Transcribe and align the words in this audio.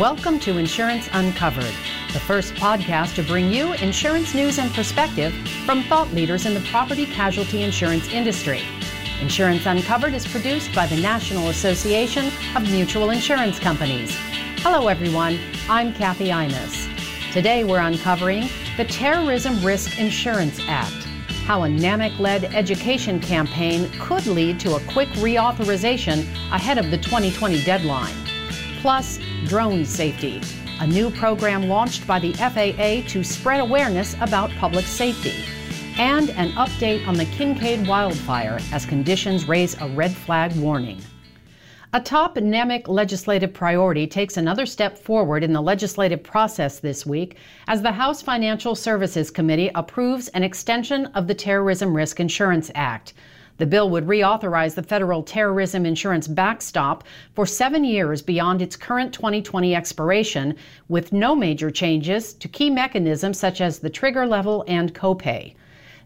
Welcome 0.00 0.40
to 0.40 0.56
Insurance 0.56 1.10
Uncovered, 1.12 1.74
the 2.14 2.20
first 2.20 2.54
podcast 2.54 3.16
to 3.16 3.22
bring 3.22 3.52
you 3.52 3.74
insurance 3.74 4.34
news 4.34 4.58
and 4.58 4.72
perspective 4.72 5.30
from 5.66 5.82
thought 5.82 6.10
leaders 6.14 6.46
in 6.46 6.54
the 6.54 6.66
property 6.70 7.04
casualty 7.04 7.64
insurance 7.64 8.08
industry. 8.08 8.62
Insurance 9.20 9.66
Uncovered 9.66 10.14
is 10.14 10.26
produced 10.26 10.74
by 10.74 10.86
the 10.86 10.96
National 10.96 11.50
Association 11.50 12.32
of 12.56 12.62
Mutual 12.70 13.10
Insurance 13.10 13.58
Companies. 13.58 14.16
Hello, 14.60 14.88
everyone. 14.88 15.38
I'm 15.68 15.92
Kathy 15.92 16.28
Imus. 16.28 16.88
Today, 17.30 17.64
we're 17.64 17.80
uncovering 17.80 18.48
the 18.78 18.86
Terrorism 18.86 19.62
Risk 19.62 19.98
Insurance 19.98 20.60
Act, 20.66 21.04
how 21.44 21.64
a 21.64 21.68
NAMIC 21.68 22.18
led 22.18 22.44
education 22.54 23.20
campaign 23.20 23.90
could 24.00 24.26
lead 24.26 24.58
to 24.60 24.76
a 24.76 24.80
quick 24.84 25.10
reauthorization 25.10 26.20
ahead 26.52 26.78
of 26.78 26.90
the 26.90 26.96
2020 26.96 27.62
deadline 27.64 28.29
plus 28.80 29.18
drone 29.44 29.84
safety, 29.84 30.40
a 30.80 30.86
new 30.86 31.10
program 31.10 31.68
launched 31.68 32.06
by 32.06 32.18
the 32.18 32.32
FAA 32.32 33.06
to 33.08 33.22
spread 33.22 33.60
awareness 33.60 34.14
about 34.22 34.50
public 34.52 34.86
safety, 34.86 35.34
and 35.98 36.30
an 36.30 36.50
update 36.52 37.06
on 37.06 37.14
the 37.14 37.26
Kincade 37.26 37.86
wildfire 37.86 38.58
as 38.72 38.86
conditions 38.86 39.46
raise 39.46 39.78
a 39.82 39.88
red 39.88 40.12
flag 40.12 40.56
warning. 40.56 40.98
A 41.92 42.00
top 42.00 42.36
NAMIC 42.36 42.88
legislative 42.88 43.52
priority 43.52 44.06
takes 44.06 44.36
another 44.36 44.64
step 44.64 44.96
forward 44.96 45.42
in 45.42 45.52
the 45.52 45.60
legislative 45.60 46.22
process 46.22 46.78
this 46.78 47.04
week 47.04 47.36
as 47.66 47.82
the 47.82 47.92
House 47.92 48.22
Financial 48.22 48.74
Services 48.74 49.30
Committee 49.30 49.70
approves 49.74 50.28
an 50.28 50.42
extension 50.42 51.06
of 51.06 51.26
the 51.26 51.34
Terrorism 51.34 51.94
Risk 51.94 52.20
Insurance 52.20 52.70
Act. 52.74 53.12
The 53.60 53.66
bill 53.66 53.90
would 53.90 54.06
reauthorize 54.06 54.74
the 54.74 54.82
federal 54.82 55.22
terrorism 55.22 55.84
insurance 55.84 56.26
backstop 56.26 57.04
for 57.34 57.44
seven 57.44 57.84
years 57.84 58.22
beyond 58.22 58.62
its 58.62 58.74
current 58.74 59.12
2020 59.12 59.74
expiration, 59.74 60.56
with 60.88 61.12
no 61.12 61.36
major 61.36 61.70
changes 61.70 62.32
to 62.32 62.48
key 62.48 62.70
mechanisms 62.70 63.38
such 63.38 63.60
as 63.60 63.78
the 63.78 63.90
trigger 63.90 64.26
level 64.26 64.64
and 64.66 64.94
copay. 64.94 65.56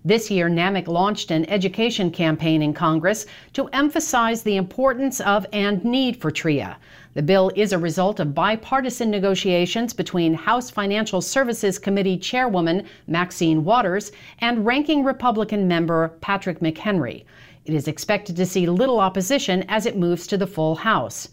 This 0.06 0.30
year, 0.30 0.50
NAMIC 0.50 0.86
launched 0.86 1.30
an 1.30 1.48
education 1.48 2.10
campaign 2.10 2.60
in 2.60 2.74
Congress 2.74 3.24
to 3.54 3.68
emphasize 3.68 4.42
the 4.42 4.56
importance 4.56 5.18
of 5.22 5.46
and 5.50 5.82
need 5.82 6.20
for 6.20 6.30
TRIA. 6.30 6.76
The 7.14 7.22
bill 7.22 7.50
is 7.56 7.72
a 7.72 7.78
result 7.78 8.20
of 8.20 8.34
bipartisan 8.34 9.10
negotiations 9.10 9.94
between 9.94 10.34
House 10.34 10.70
Financial 10.70 11.22
Services 11.22 11.78
Committee 11.78 12.18
Chairwoman 12.18 12.86
Maxine 13.06 13.64
Waters 13.64 14.12
and 14.40 14.66
Ranking 14.66 15.04
Republican 15.04 15.66
member 15.66 16.08
Patrick 16.20 16.60
McHenry. 16.60 17.24
It 17.64 17.72
is 17.72 17.88
expected 17.88 18.36
to 18.36 18.44
see 18.44 18.66
little 18.66 19.00
opposition 19.00 19.64
as 19.70 19.86
it 19.86 19.96
moves 19.96 20.26
to 20.26 20.36
the 20.36 20.46
full 20.46 20.74
House. 20.74 21.30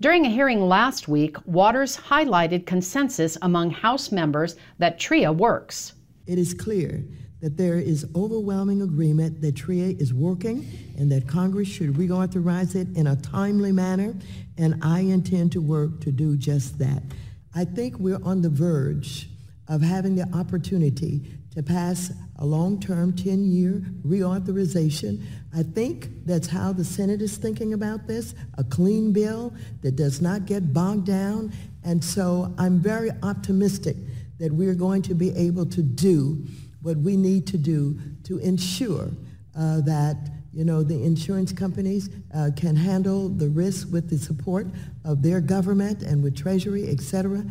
During 0.00 0.24
a 0.24 0.30
hearing 0.30 0.60
last 0.60 1.08
week, 1.08 1.36
Waters 1.46 1.96
highlighted 1.96 2.64
consensus 2.64 3.36
among 3.42 3.70
House 3.70 4.12
members 4.12 4.54
that 4.78 5.00
TRIA 5.00 5.32
works. 5.32 5.94
It 6.28 6.38
is 6.38 6.54
clear 6.54 7.02
that 7.40 7.56
there 7.56 7.78
is 7.78 8.06
overwhelming 8.14 8.82
agreement 8.82 9.40
that 9.42 9.56
TRIA 9.56 9.94
is 9.98 10.14
working 10.14 10.66
and 10.96 11.12
that 11.12 11.28
Congress 11.28 11.68
should 11.68 11.94
reauthorize 11.94 12.74
it 12.74 12.88
in 12.96 13.06
a 13.06 13.16
timely 13.16 13.72
manner, 13.72 14.14
and 14.56 14.82
I 14.82 15.00
intend 15.00 15.52
to 15.52 15.60
work 15.60 16.00
to 16.02 16.12
do 16.12 16.36
just 16.36 16.78
that. 16.78 17.02
I 17.54 17.64
think 17.64 17.98
we're 17.98 18.22
on 18.24 18.42
the 18.42 18.48
verge 18.48 19.28
of 19.68 19.82
having 19.82 20.14
the 20.14 20.28
opportunity 20.34 21.22
to 21.54 21.62
pass 21.62 22.12
a 22.38 22.44
long-term 22.44 23.12
10-year 23.12 23.82
reauthorization. 24.04 25.22
I 25.54 25.62
think 25.62 26.08
that's 26.26 26.48
how 26.48 26.72
the 26.72 26.84
Senate 26.84 27.22
is 27.22 27.36
thinking 27.36 27.74
about 27.74 28.06
this, 28.06 28.34
a 28.58 28.64
clean 28.64 29.12
bill 29.12 29.54
that 29.82 29.94
does 29.96 30.20
not 30.20 30.46
get 30.46 30.72
bogged 30.72 31.06
down. 31.06 31.52
And 31.84 32.02
so 32.02 32.52
I'm 32.58 32.80
very 32.80 33.10
optimistic 33.22 33.96
that 34.38 34.52
we're 34.52 34.74
going 34.74 35.02
to 35.02 35.14
be 35.14 35.30
able 35.36 35.66
to 35.66 35.82
do 35.82 36.44
what 36.84 36.98
we 36.98 37.16
need 37.16 37.46
to 37.48 37.58
do 37.58 37.98
to 38.22 38.38
ensure 38.38 39.08
uh, 39.58 39.80
that 39.80 40.16
you 40.52 40.64
know, 40.64 40.84
the 40.84 41.02
insurance 41.02 41.52
companies 41.52 42.10
uh, 42.32 42.50
can 42.54 42.76
handle 42.76 43.28
the 43.28 43.48
risk 43.48 43.90
with 43.90 44.08
the 44.08 44.16
support 44.16 44.68
of 45.04 45.20
their 45.20 45.40
government 45.40 46.02
and 46.02 46.22
with 46.22 46.36
Treasury, 46.36 46.88
et 46.88 47.00
cetera, 47.00 47.44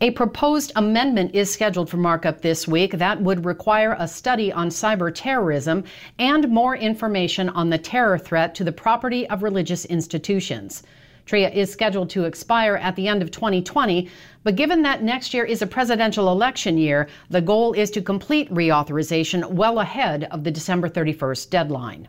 a 0.00 0.12
proposed 0.12 0.72
amendment 0.76 1.34
is 1.34 1.52
scheduled 1.52 1.90
for 1.90 1.96
markup 1.96 2.40
this 2.40 2.66
week 2.68 2.92
that 2.92 3.20
would 3.20 3.44
require 3.44 3.96
a 3.98 4.06
study 4.08 4.52
on 4.52 4.68
cyber 4.68 5.12
terrorism 5.12 5.84
and 6.18 6.48
more 6.48 6.76
information 6.76 7.48
on 7.50 7.68
the 7.68 7.78
terror 7.78 8.16
threat 8.16 8.54
to 8.54 8.64
the 8.64 8.72
property 8.72 9.28
of 9.28 9.42
religious 9.42 9.84
institutions. 9.86 10.82
TRIA 11.26 11.50
is 11.50 11.72
scheduled 11.72 12.08
to 12.10 12.24
expire 12.24 12.76
at 12.76 12.94
the 12.94 13.08
end 13.08 13.20
of 13.20 13.32
2020, 13.32 14.08
but 14.44 14.54
given 14.54 14.82
that 14.82 15.02
next 15.02 15.34
year 15.34 15.44
is 15.44 15.60
a 15.60 15.66
presidential 15.66 16.30
election 16.30 16.78
year, 16.78 17.08
the 17.30 17.40
goal 17.40 17.72
is 17.72 17.90
to 17.90 18.00
complete 18.00 18.48
reauthorization 18.50 19.50
well 19.50 19.80
ahead 19.80 20.28
of 20.30 20.44
the 20.44 20.52
December 20.52 20.88
31st 20.88 21.50
deadline. 21.50 22.08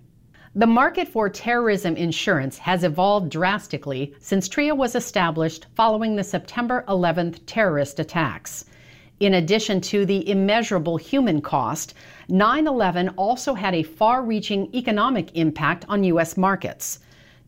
The 0.56 0.68
market 0.68 1.08
for 1.08 1.30
terrorism 1.30 1.96
insurance 1.96 2.60
has 2.60 2.84
evolved 2.84 3.32
drastically 3.32 4.14
since 4.20 4.48
TRIA 4.48 4.76
was 4.76 4.94
established 4.94 5.66
following 5.76 6.16
the 6.16 6.24
September 6.24 6.86
11th 6.88 7.40
terrorist 7.48 8.00
attacks. 8.00 8.66
In 9.20 9.34
addition 9.34 9.82
to 9.82 10.06
the 10.06 10.30
immeasurable 10.30 10.98
human 10.98 11.42
cost, 11.42 11.96
9 12.30 12.68
11 12.68 13.10
also 13.18 13.56
had 13.56 13.74
a 13.74 13.82
far 13.82 14.22
reaching 14.24 14.70
economic 14.76 15.36
impact 15.36 15.86
on 15.90 16.04
U.S. 16.04 16.38
markets. 16.38 17.00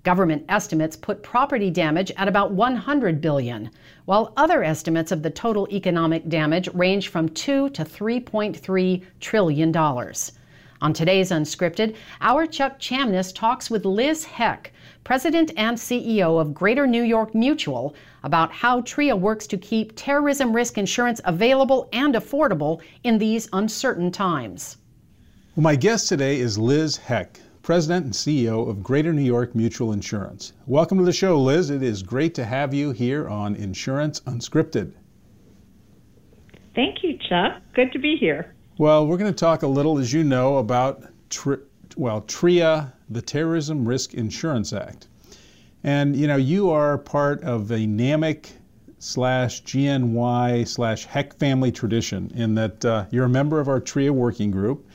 Government 0.03 0.45
estimates 0.47 0.95
put 0.95 1.23
property 1.23 1.69
damage 1.69 2.11
at 2.15 2.29
about 2.29 2.51
100 2.51 3.19
billion, 3.19 3.69
while 4.05 4.31
other 4.37 4.63
estimates 4.63 5.11
of 5.11 5.23
the 5.23 5.29
total 5.29 5.67
economic 5.71 6.29
damage 6.29 6.69
range 6.73 7.09
from 7.09 7.27
2 7.29 7.69
to 7.71 7.83
3.3 7.83 9.03
trillion 9.19 9.71
dollars. 9.73 10.31
On 10.81 10.93
today's 10.93 11.31
Unscripted, 11.31 11.95
our 12.21 12.47
Chuck 12.47 12.79
Chamness 12.79 13.35
talks 13.35 13.69
with 13.69 13.83
Liz 13.83 14.23
Heck, 14.23 14.71
President 15.03 15.51
and 15.57 15.77
CEO 15.77 16.39
of 16.39 16.53
Greater 16.53 16.87
New 16.87 17.03
York 17.03 17.35
Mutual, 17.35 17.93
about 18.23 18.53
how 18.53 18.79
TRIA 18.81 19.13
works 19.17 19.45
to 19.47 19.57
keep 19.57 19.91
terrorism 19.97 20.55
risk 20.55 20.77
insurance 20.77 21.19
available 21.25 21.89
and 21.91 22.15
affordable 22.15 22.81
in 23.03 23.17
these 23.17 23.49
uncertain 23.51 24.09
times. 24.09 24.77
Well, 25.57 25.63
my 25.63 25.75
guest 25.75 26.07
today 26.07 26.39
is 26.39 26.57
Liz 26.57 26.95
Heck, 26.95 27.41
President 27.69 28.03
and 28.03 28.13
CEO 28.15 28.67
of 28.67 28.81
Greater 28.81 29.13
New 29.13 29.21
York 29.21 29.53
Mutual 29.53 29.93
Insurance. 29.93 30.53
Welcome 30.65 30.97
to 30.97 31.03
the 31.03 31.13
show, 31.13 31.39
Liz. 31.39 31.69
It 31.69 31.83
is 31.83 32.01
great 32.01 32.33
to 32.33 32.43
have 32.43 32.73
you 32.73 32.89
here 32.89 33.29
on 33.29 33.55
Insurance 33.55 34.21
Unscripted. 34.21 34.91
Thank 36.73 37.03
you, 37.03 37.19
Chuck. 37.29 37.61
Good 37.75 37.91
to 37.91 37.99
be 37.99 38.15
here. 38.15 38.55
Well, 38.79 39.05
we're 39.05 39.17
going 39.17 39.31
to 39.31 39.39
talk 39.39 39.61
a 39.61 39.67
little, 39.67 39.99
as 39.99 40.11
you 40.11 40.23
know, 40.23 40.57
about 40.57 41.03
tri- 41.29 41.57
well 41.95 42.21
TRIA, 42.21 42.91
the 43.07 43.21
Terrorism 43.21 43.87
Risk 43.87 44.15
Insurance 44.15 44.73
Act, 44.73 45.07
and 45.83 46.15
you 46.15 46.25
know 46.25 46.37
you 46.37 46.71
are 46.71 46.97
part 46.97 47.43
of 47.43 47.69
a 47.69 47.85
NAMIC 47.85 48.47
slash 48.97 49.61
GNY 49.61 50.67
slash 50.67 51.05
Heck 51.05 51.37
family 51.37 51.71
tradition 51.71 52.31
in 52.33 52.55
that 52.55 52.83
uh, 52.83 53.05
you're 53.11 53.25
a 53.25 53.29
member 53.29 53.59
of 53.59 53.67
our 53.67 53.79
TRIA 53.79 54.11
working 54.11 54.49
group, 54.49 54.87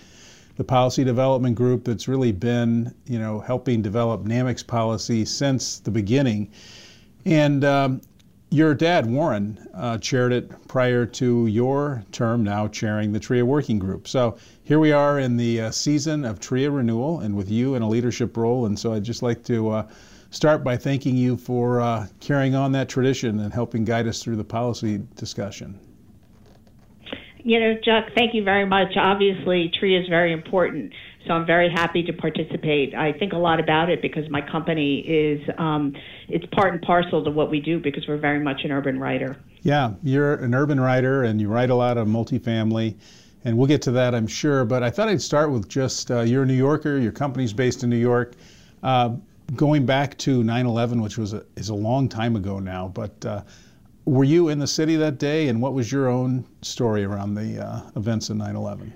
the 0.57 0.65
policy 0.65 1.05
development 1.05 1.57
group 1.57 1.85
that's 1.85 2.09
really 2.09 2.33
been 2.33 2.95
you 3.07 3.19
know 3.19 3.41
helping 3.41 3.83
develop 3.83 4.25
NAMIC's 4.25 4.63
policy 4.63 5.25
since 5.25 5.79
the 5.81 5.91
beginning, 5.91 6.51
and 7.25 7.65
um, 7.65 8.01
your 8.55 8.73
dad, 8.73 9.07
Warren, 9.07 9.59
uh, 9.75 9.99
chaired 9.99 10.33
it 10.33 10.69
prior 10.69 11.07
to 11.07 11.49
your 11.49 12.05
term 12.13 12.45
now 12.45 12.69
chairing 12.69 13.13
the 13.13 13.19
TRIA 13.19 13.45
working 13.45 13.81
group. 13.81 14.07
So 14.07 14.37
here 14.63 14.79
we 14.79 14.93
are 14.93 15.19
in 15.19 15.37
the 15.37 15.63
uh, 15.63 15.71
season 15.73 16.25
of 16.25 16.39
TRIA 16.39 16.71
renewal 16.71 17.19
and 17.19 17.35
with 17.35 17.51
you 17.51 17.75
in 17.75 17.83
a 17.83 17.89
leadership 17.89 18.37
role. 18.37 18.67
And 18.67 18.79
so 18.79 18.93
I'd 18.93 19.03
just 19.03 19.25
like 19.25 19.43
to 19.47 19.71
uh, 19.71 19.89
start 20.31 20.63
by 20.63 20.77
thanking 20.77 21.17
you 21.17 21.37
for 21.37 21.81
uh, 21.81 22.07
carrying 22.21 22.55
on 22.55 22.71
that 22.73 22.89
tradition 22.89 23.41
and 23.41 23.53
helping 23.53 23.85
guide 23.85 24.07
us 24.07 24.23
through 24.23 24.37
the 24.37 24.45
policy 24.45 25.03
discussion. 25.17 25.77
You 27.45 27.61
know, 27.61 27.75
Chuck, 27.83 28.13
thank 28.17 28.35
you 28.35 28.43
very 28.43 28.67
much. 28.67 28.97
Obviously, 28.97 29.71
TRIA 29.79 30.01
is 30.01 30.09
very 30.09 30.33
important 30.33 30.93
so 31.27 31.33
I'm 31.33 31.47
very 31.47 31.71
happy 31.71 32.03
to 32.03 32.13
participate. 32.13 32.95
I 32.95 33.13
think 33.13 33.33
a 33.33 33.39
lot 33.39 33.61
about 33.61 33.89
it 33.89 34.03
because 34.03 34.29
my 34.31 34.41
company 34.41 34.99
is 35.01 35.41
um, 35.59 35.95
it's 36.29 36.45
part 36.47 36.73
and 36.73 36.83
parcel 36.83 37.25
to 37.25 37.31
what 37.31 37.51
we 37.51 37.61
do 37.61 37.81
because 37.81 38.07
we're 38.07 38.19
very 38.19 38.41
much 38.41 38.65
an 38.65 38.73
urban 38.73 38.99
writer. 39.01 39.37
Yeah, 39.63 39.95
you're 40.03 40.35
an 40.35 40.55
urban 40.55 40.79
writer 40.79 41.25
and 41.25 41.41
you 41.41 41.49
write 41.49 41.71
a 41.71 41.75
lot 41.75 41.97
of 41.97 42.07
multifamily. 42.07 42.97
And 43.47 43.59
we'll 43.59 43.67
get 43.67 43.83
to 43.83 43.91
that, 43.93 44.15
I'm 44.15 44.27
sure. 44.27 44.65
But 44.65 44.83
I 44.83 44.91
thought 44.91 45.09
I'd 45.09 45.21
start 45.21 45.51
with 45.51 45.69
just 45.69 46.11
uh, 46.11 46.21
you're 46.21 46.45
a 46.45 46.47
New 46.47 46.55
Yorker, 46.55 46.99
your 46.99 47.13
company's 47.13 47.53
based 47.53 47.83
in 47.83 47.91
New 47.91 47.99
York. 47.99 48.35
Uh, 48.83 49.17
going 49.55 49.85
back 49.85 50.17
to 50.19 50.43
9 50.43 50.67
11, 50.67 51.01
which 51.03 51.19
was 51.19 51.35
a, 51.35 51.45
is 51.57 51.69
a 51.69 51.75
long 51.75 52.09
time 52.09 52.37
ago 52.37 52.59
now, 52.59 52.89
but 52.89 53.25
uh, 53.25 53.43
were 54.05 54.25
you 54.25 54.49
in 54.49 54.59
the 54.59 54.67
city 54.67 54.97
that 54.97 55.19
day 55.19 55.49
and 55.49 55.61
what 55.63 55.73
was 55.73 55.91
your 55.91 56.09
own 56.09 56.47
story 56.63 57.05
around 57.05 57.35
the 57.35 57.65
uh, 57.65 57.91
events 57.97 58.31
of 58.31 58.37
9 58.37 58.57
11? 58.57 58.93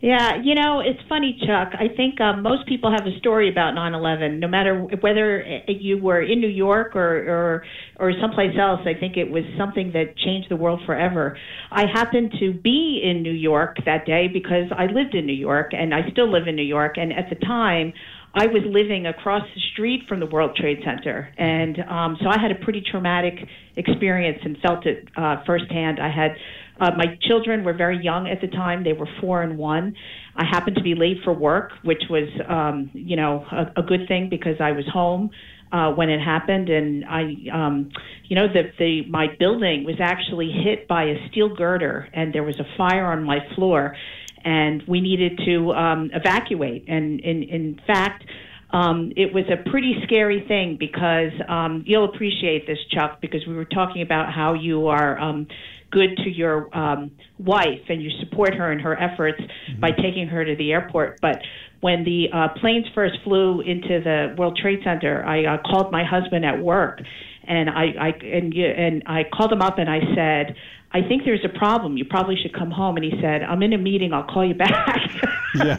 Yeah, 0.00 0.36
you 0.42 0.54
know, 0.54 0.80
it's 0.80 0.98
funny, 1.10 1.38
Chuck. 1.46 1.72
I 1.78 1.94
think 1.94 2.22
um, 2.22 2.40
most 2.40 2.66
people 2.66 2.90
have 2.90 3.06
a 3.06 3.18
story 3.18 3.50
about 3.50 3.74
9/11. 3.74 4.38
No 4.38 4.48
matter 4.48 4.80
whether 4.80 5.60
you 5.68 5.98
were 5.98 6.22
in 6.22 6.40
New 6.40 6.48
York 6.48 6.96
or, 6.96 7.18
or 7.28 7.64
or 7.98 8.12
someplace 8.18 8.56
else, 8.58 8.80
I 8.86 8.94
think 8.98 9.18
it 9.18 9.30
was 9.30 9.44
something 9.58 9.92
that 9.92 10.16
changed 10.16 10.48
the 10.48 10.56
world 10.56 10.80
forever. 10.86 11.36
I 11.70 11.84
happened 11.84 12.32
to 12.40 12.54
be 12.54 13.02
in 13.04 13.22
New 13.22 13.32
York 13.32 13.76
that 13.84 14.06
day 14.06 14.26
because 14.26 14.72
I 14.74 14.86
lived 14.86 15.14
in 15.14 15.26
New 15.26 15.34
York, 15.34 15.72
and 15.74 15.94
I 15.94 16.08
still 16.10 16.32
live 16.32 16.48
in 16.48 16.56
New 16.56 16.62
York. 16.62 16.96
And 16.96 17.12
at 17.12 17.28
the 17.28 17.36
time, 17.36 17.92
I 18.32 18.46
was 18.46 18.62
living 18.64 19.06
across 19.06 19.42
the 19.54 19.60
street 19.72 20.02
from 20.08 20.20
the 20.20 20.26
World 20.26 20.54
Trade 20.54 20.78
Center, 20.84 21.32
and 21.36 21.78
um, 21.80 22.16
so 22.22 22.28
I 22.28 22.38
had 22.40 22.52
a 22.52 22.64
pretty 22.64 22.80
traumatic 22.80 23.34
experience 23.76 24.38
and 24.44 24.56
felt 24.58 24.86
it 24.86 25.08
uh, 25.16 25.42
firsthand. 25.44 25.98
I 25.98 26.10
had 26.10 26.36
uh, 26.80 26.92
my 26.96 27.18
children 27.22 27.64
were 27.64 27.72
very 27.74 28.02
young 28.02 28.28
at 28.28 28.40
the 28.40 28.46
time; 28.46 28.84
they 28.84 28.92
were 28.92 29.08
four 29.20 29.42
and 29.42 29.58
one. 29.58 29.94
I 30.36 30.44
happened 30.44 30.76
to 30.76 30.82
be 30.82 30.94
late 30.94 31.18
for 31.24 31.32
work, 31.32 31.72
which 31.82 32.02
was, 32.08 32.28
um, 32.48 32.90
you 32.94 33.16
know, 33.16 33.44
a, 33.50 33.80
a 33.80 33.82
good 33.82 34.06
thing 34.06 34.28
because 34.30 34.56
I 34.60 34.72
was 34.72 34.84
home 34.92 35.30
uh, 35.72 35.90
when 35.92 36.08
it 36.08 36.20
happened, 36.20 36.68
and 36.68 37.04
I, 37.04 37.34
um, 37.52 37.90
you 38.28 38.36
know, 38.36 38.46
the, 38.46 38.70
the 38.78 39.10
my 39.10 39.26
building 39.38 39.84
was 39.84 39.96
actually 40.00 40.50
hit 40.50 40.88
by 40.88 41.04
a 41.04 41.28
steel 41.30 41.54
girder, 41.54 42.08
and 42.12 42.32
there 42.32 42.42
was 42.42 42.58
a 42.58 42.76
fire 42.76 43.06
on 43.06 43.24
my 43.24 43.38
floor, 43.54 43.96
and 44.44 44.82
we 44.86 45.00
needed 45.00 45.40
to 45.44 45.72
um, 45.72 46.10
evacuate. 46.12 46.84
And 46.88 47.20
in 47.20 47.42
in 47.42 47.80
fact. 47.86 48.24
Um, 48.72 49.12
it 49.16 49.34
was 49.34 49.46
a 49.50 49.68
pretty 49.68 49.96
scary 50.04 50.44
thing 50.46 50.76
because 50.78 51.32
um, 51.48 51.82
you'll 51.88 52.04
appreciate 52.04 52.68
this, 52.68 52.78
Chuck, 52.94 53.20
because 53.20 53.44
we 53.44 53.52
were 53.52 53.64
talking 53.64 54.00
about 54.00 54.32
how 54.32 54.54
you 54.54 54.86
are 54.86 55.18
um, 55.18 55.48
good 55.90 56.16
to 56.18 56.30
your 56.30 56.74
um, 56.76 57.10
wife 57.38 57.82
and 57.88 58.02
you 58.02 58.10
support 58.20 58.54
her 58.54 58.72
in 58.72 58.78
her 58.78 58.98
efforts 58.98 59.40
mm-hmm. 59.40 59.80
by 59.80 59.90
taking 59.90 60.26
her 60.28 60.44
to 60.44 60.54
the 60.56 60.72
airport. 60.72 61.20
But 61.20 61.38
when 61.80 62.04
the 62.04 62.26
uh, 62.32 62.48
planes 62.60 62.86
first 62.94 63.14
flew 63.24 63.60
into 63.60 64.00
the 64.02 64.34
World 64.38 64.58
Trade 64.60 64.80
Center, 64.84 65.24
I 65.24 65.44
uh, 65.44 65.58
called 65.62 65.90
my 65.90 66.04
husband 66.04 66.44
at 66.44 66.60
work, 66.60 67.00
and 67.44 67.70
I, 67.70 67.84
I 67.98 68.08
and 68.24 68.54
you, 68.54 68.66
and 68.66 69.02
I 69.06 69.22
called 69.34 69.52
him 69.52 69.62
up 69.62 69.78
and 69.78 69.88
I 69.88 70.00
said, 70.14 70.56
I 70.92 71.02
think 71.02 71.24
there's 71.24 71.44
a 71.44 71.58
problem. 71.58 71.96
You 71.96 72.04
probably 72.04 72.36
should 72.36 72.52
come 72.52 72.70
home. 72.70 72.96
And 72.96 73.04
he 73.04 73.12
said, 73.20 73.42
I'm 73.42 73.62
in 73.62 73.72
a 73.72 73.78
meeting. 73.78 74.12
I'll 74.12 74.24
call 74.24 74.44
you 74.44 74.54
back. 74.54 75.00
yeah. 75.54 75.76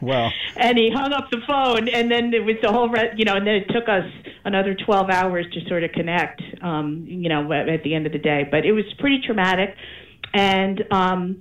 Well. 0.00 0.32
And 0.56 0.78
he 0.78 0.90
hung 0.90 1.12
up 1.12 1.30
the 1.30 1.40
phone. 1.46 1.88
And 1.88 2.10
then 2.10 2.32
it 2.32 2.44
was 2.44 2.56
the 2.62 2.70
whole, 2.70 2.88
re- 2.88 3.12
you 3.16 3.24
know, 3.24 3.34
and 3.34 3.46
then 3.46 3.56
it 3.56 3.68
took 3.70 3.88
us 3.88 4.04
another 4.44 4.74
12 4.74 5.10
hours 5.10 5.46
to 5.52 5.68
sort 5.68 5.82
of 5.82 5.90
connect, 5.92 6.42
um, 6.62 7.04
you 7.08 7.28
know, 7.28 7.52
at, 7.52 7.82
the 7.82 7.94
end 7.94 8.06
of 8.06 8.12
the 8.12 8.18
day. 8.18 8.46
But 8.48 8.64
it 8.64 8.72
was 8.72 8.84
pretty 9.00 9.20
traumatic. 9.24 9.74
And, 10.32 10.84
um, 10.92 11.40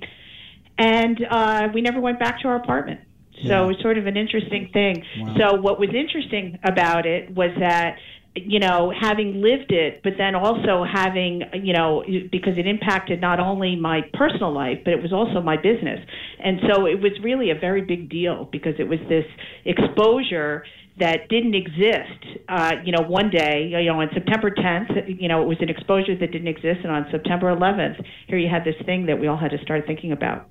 and 0.79 1.19
uh, 1.29 1.67
we 1.73 1.81
never 1.81 2.01
went 2.01 2.19
back 2.19 2.41
to 2.41 2.47
our 2.47 2.55
apartment. 2.55 3.01
So 3.43 3.49
yeah. 3.49 3.63
it 3.63 3.67
was 3.67 3.77
sort 3.81 3.97
of 3.97 4.07
an 4.07 4.17
interesting 4.17 4.69
thing. 4.73 5.03
Wow. 5.19 5.35
So 5.37 5.61
what 5.61 5.79
was 5.79 5.89
interesting 5.93 6.57
about 6.63 7.05
it 7.05 7.29
was 7.35 7.51
that 7.59 7.97
you 8.35 8.59
know, 8.59 8.91
having 8.99 9.41
lived 9.41 9.71
it, 9.71 10.01
but 10.03 10.13
then 10.17 10.35
also 10.35 10.83
having, 10.83 11.41
you 11.53 11.71
know, 11.71 12.03
because 12.31 12.57
it 12.57 12.67
impacted 12.67 13.21
not 13.21 13.39
only 13.39 13.75
my 13.77 14.01
personal 14.13 14.53
life, 14.53 14.79
but 14.83 14.93
it 14.93 15.01
was 15.01 15.13
also 15.13 15.41
my 15.41 15.55
business. 15.55 15.99
And 16.43 16.59
so 16.69 16.85
it 16.85 17.01
was 17.01 17.13
really 17.23 17.49
a 17.51 17.55
very 17.55 17.81
big 17.81 18.09
deal 18.09 18.49
because 18.51 18.73
it 18.77 18.87
was 18.89 18.99
this 19.07 19.25
exposure 19.63 20.65
that 20.97 21.27
didn't 21.29 21.55
exist, 21.55 22.39
uh, 22.47 22.73
you 22.85 22.91
know, 22.91 23.01
one 23.01 23.29
day, 23.29 23.67
you 23.69 23.85
know, 23.85 23.99
on 23.99 24.09
September 24.13 24.49
10th, 24.49 25.19
you 25.19 25.27
know, 25.27 25.41
it 25.41 25.45
was 25.45 25.57
an 25.61 25.69
exposure 25.69 26.17
that 26.17 26.31
didn't 26.31 26.47
exist. 26.47 26.79
And 26.83 26.91
on 26.91 27.05
September 27.11 27.53
11th, 27.55 28.03
here 28.27 28.37
you 28.37 28.49
had 28.49 28.63
this 28.63 28.75
thing 28.85 29.05
that 29.05 29.19
we 29.19 29.27
all 29.27 29.37
had 29.37 29.51
to 29.51 29.61
start 29.61 29.85
thinking 29.87 30.11
about. 30.11 30.47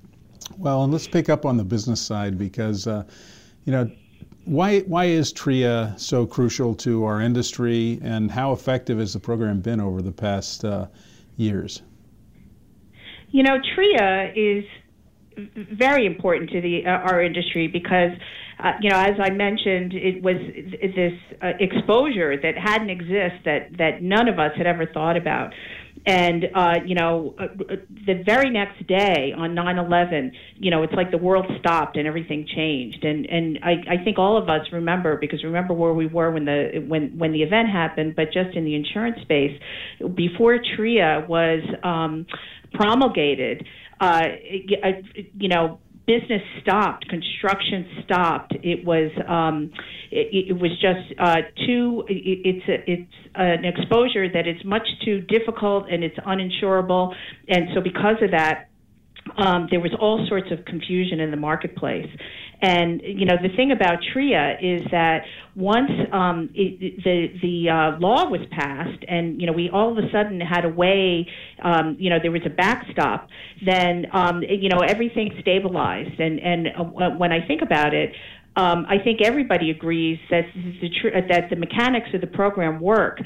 Well, 0.57 0.83
and 0.83 0.93
let's 0.93 1.07
pick 1.07 1.29
up 1.29 1.45
on 1.45 1.57
the 1.57 1.63
business 1.63 2.01
side 2.01 2.37
because, 2.37 2.85
uh, 2.85 3.03
you 3.65 3.71
know, 3.71 3.89
why, 4.45 4.81
why 4.81 5.05
is 5.05 5.31
TRIA 5.31 5.93
so 5.97 6.25
crucial 6.25 6.75
to 6.75 7.03
our 7.03 7.19
industry, 7.19 7.99
and 8.03 8.31
how 8.31 8.53
effective 8.53 8.99
has 8.99 9.13
the 9.13 9.19
program 9.19 9.59
been 9.59 9.79
over 9.79 10.01
the 10.01 10.11
past 10.11 10.63
uh, 10.63 10.87
years? 11.35 11.81
You 13.31 13.43
know, 13.43 13.57
TRIA 13.75 14.31
is 14.35 14.63
very 15.73 16.05
important 16.05 16.49
to 16.51 16.61
the 16.61 16.85
uh, 16.85 16.89
our 16.89 17.21
industry 17.21 17.67
because, 17.67 18.11
uh, 18.59 18.73
you 18.81 18.89
know, 18.89 18.99
as 18.99 19.19
I 19.19 19.31
mentioned, 19.31 19.93
it 19.93 20.23
was 20.23 20.37
this 20.95 21.13
uh, 21.41 21.51
exposure 21.59 22.39
that 22.41 22.57
hadn't 22.57 22.89
existed 22.89 23.41
that 23.43 23.77
that 23.77 24.01
none 24.01 24.27
of 24.27 24.39
us 24.39 24.51
had 24.55 24.67
ever 24.67 24.85
thought 24.85 25.17
about. 25.17 25.53
And, 26.07 26.45
uh, 26.53 26.75
you 26.85 26.93
know, 26.93 27.33
uh, 27.39 27.47
the 28.05 28.21
very 28.23 28.51
next 28.51 28.85
day 28.85 29.33
on 29.35 29.55
9 29.55 29.77
11, 29.79 30.31
you 30.57 30.69
know, 30.69 30.83
it's 30.83 30.93
like 30.93 31.09
the 31.09 31.17
world 31.17 31.47
stopped 31.59 31.97
and 31.97 32.07
everything 32.07 32.47
changed. 32.47 33.03
And, 33.03 33.25
and 33.25 33.59
I, 33.63 33.95
I 33.95 34.03
think 34.03 34.19
all 34.19 34.37
of 34.37 34.47
us 34.47 34.67
remember, 34.71 35.17
because 35.17 35.43
remember 35.43 35.73
where 35.73 35.93
we 35.93 36.05
were 36.05 36.29
when 36.31 36.45
the, 36.45 36.85
when, 36.87 37.17
when 37.17 37.31
the 37.31 37.41
event 37.41 37.69
happened, 37.69 38.15
but 38.15 38.25
just 38.31 38.55
in 38.55 38.65
the 38.65 38.75
insurance 38.75 39.19
space, 39.21 39.59
before 40.13 40.59
TRIA 40.75 41.25
was 41.27 41.63
um, 41.83 42.27
promulgated, 42.73 43.65
uh, 43.99 44.23
you 44.53 45.47
know, 45.49 45.79
business 46.05 46.41
stopped, 46.61 47.07
construction 47.09 48.03
stopped. 48.03 48.53
It 48.63 48.85
was 48.85 49.11
um, 49.27 49.71
it, 50.11 50.49
it 50.49 50.53
was 50.53 50.71
just 50.79 51.19
uh, 51.19 51.41
too. 51.65 52.05
It, 52.07 52.41
it's 52.45 52.67
a, 52.69 52.91
it's 52.91 53.13
an 53.35 53.65
exposure 53.65 54.29
that 54.31 54.47
is 54.47 54.63
much 54.63 54.87
too 55.03 55.21
difficult 55.21 55.89
and 55.89 56.03
it's 56.03 56.17
uninsurable, 56.17 57.13
and 57.47 57.69
so 57.73 57.81
because 57.81 58.17
of 58.21 58.31
that. 58.31 58.69
Um, 59.37 59.67
there 59.71 59.79
was 59.79 59.91
all 59.99 60.23
sorts 60.29 60.51
of 60.51 60.65
confusion 60.65 61.19
in 61.19 61.31
the 61.31 61.37
marketplace. 61.37 62.05
And 62.65 62.99
you 63.03 63.27
know 63.27 63.35
the 63.39 63.55
thing 63.55 63.71
about 63.71 63.99
TRIA 64.11 64.57
is 64.59 64.81
that 64.89 65.21
once 65.55 65.91
um, 66.11 66.49
it, 66.55 67.03
the 67.03 67.27
the 67.39 67.69
uh, 67.69 67.99
law 67.99 68.27
was 68.27 68.41
passed, 68.49 69.03
and 69.07 69.39
you 69.39 69.45
know 69.45 69.53
we 69.53 69.69
all 69.71 69.91
of 69.91 70.03
a 70.03 70.09
sudden 70.11 70.41
had 70.41 70.65
a 70.65 70.69
way, 70.69 71.27
um, 71.61 71.95
you 71.99 72.09
know 72.09 72.17
there 72.19 72.31
was 72.31 72.41
a 72.43 72.49
backstop. 72.49 73.27
Then 73.63 74.07
um, 74.13 74.41
you 74.41 74.69
know 74.69 74.79
everything 74.79 75.29
stabilized, 75.41 76.19
and 76.19 76.39
and 76.39 76.67
uh, 76.69 77.09
when 77.11 77.31
I 77.31 77.45
think 77.45 77.61
about 77.61 77.93
it, 77.93 78.13
um, 78.55 78.87
I 78.89 78.97
think 79.03 79.21
everybody 79.21 79.69
agrees 79.69 80.17
that 80.31 80.45
the 80.55 80.89
tr- 80.89 81.19
that 81.29 81.51
the 81.51 81.57
mechanics 81.57 82.07
of 82.15 82.21
the 82.21 82.27
program 82.27 82.81
work 82.81 83.19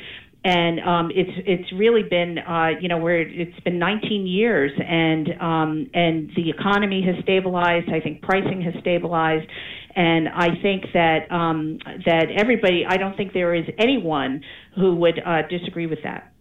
and 0.44 0.80
um, 0.80 1.12
it's 1.14 1.32
it's 1.46 1.72
really 1.74 2.04
been 2.04 2.38
uh, 2.40 2.70
you 2.80 2.88
know 2.88 2.98
where 2.98 3.20
it's 3.20 3.60
been 3.62 3.78
19 3.78 4.26
years 4.26 4.72
and 4.80 5.30
um, 5.42 5.90
and 5.94 6.32
the 6.36 6.50
economy 6.50 7.02
has 7.02 7.16
stabilized. 7.24 7.90
I 7.90 8.00
think 8.00 8.22
pricing 8.22 8.62
has 8.62 8.74
stabilized, 8.80 9.50
and 9.96 10.30
I 10.30 10.56
think 10.62 10.86
that 10.94 11.30
um, 11.30 11.80
that 12.06 12.32
everybody. 12.32 12.86
I 12.88 12.96
don't 12.96 13.18
think 13.18 13.34
there 13.34 13.54
is 13.54 13.66
anyone 13.78 14.42
who 14.76 14.96
would 14.96 15.22
uh, 15.26 15.42
disagree 15.50 15.88
with 15.88 16.00
that. 16.04 16.32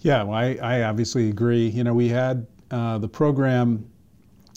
Yeah, 0.00 0.22
well, 0.22 0.38
I, 0.38 0.58
I 0.62 0.82
obviously 0.84 1.28
agree. 1.28 1.68
You 1.68 1.84
know, 1.84 1.92
we 1.92 2.08
had 2.08 2.46
uh, 2.70 2.98
the 2.98 3.08
program 3.08 3.90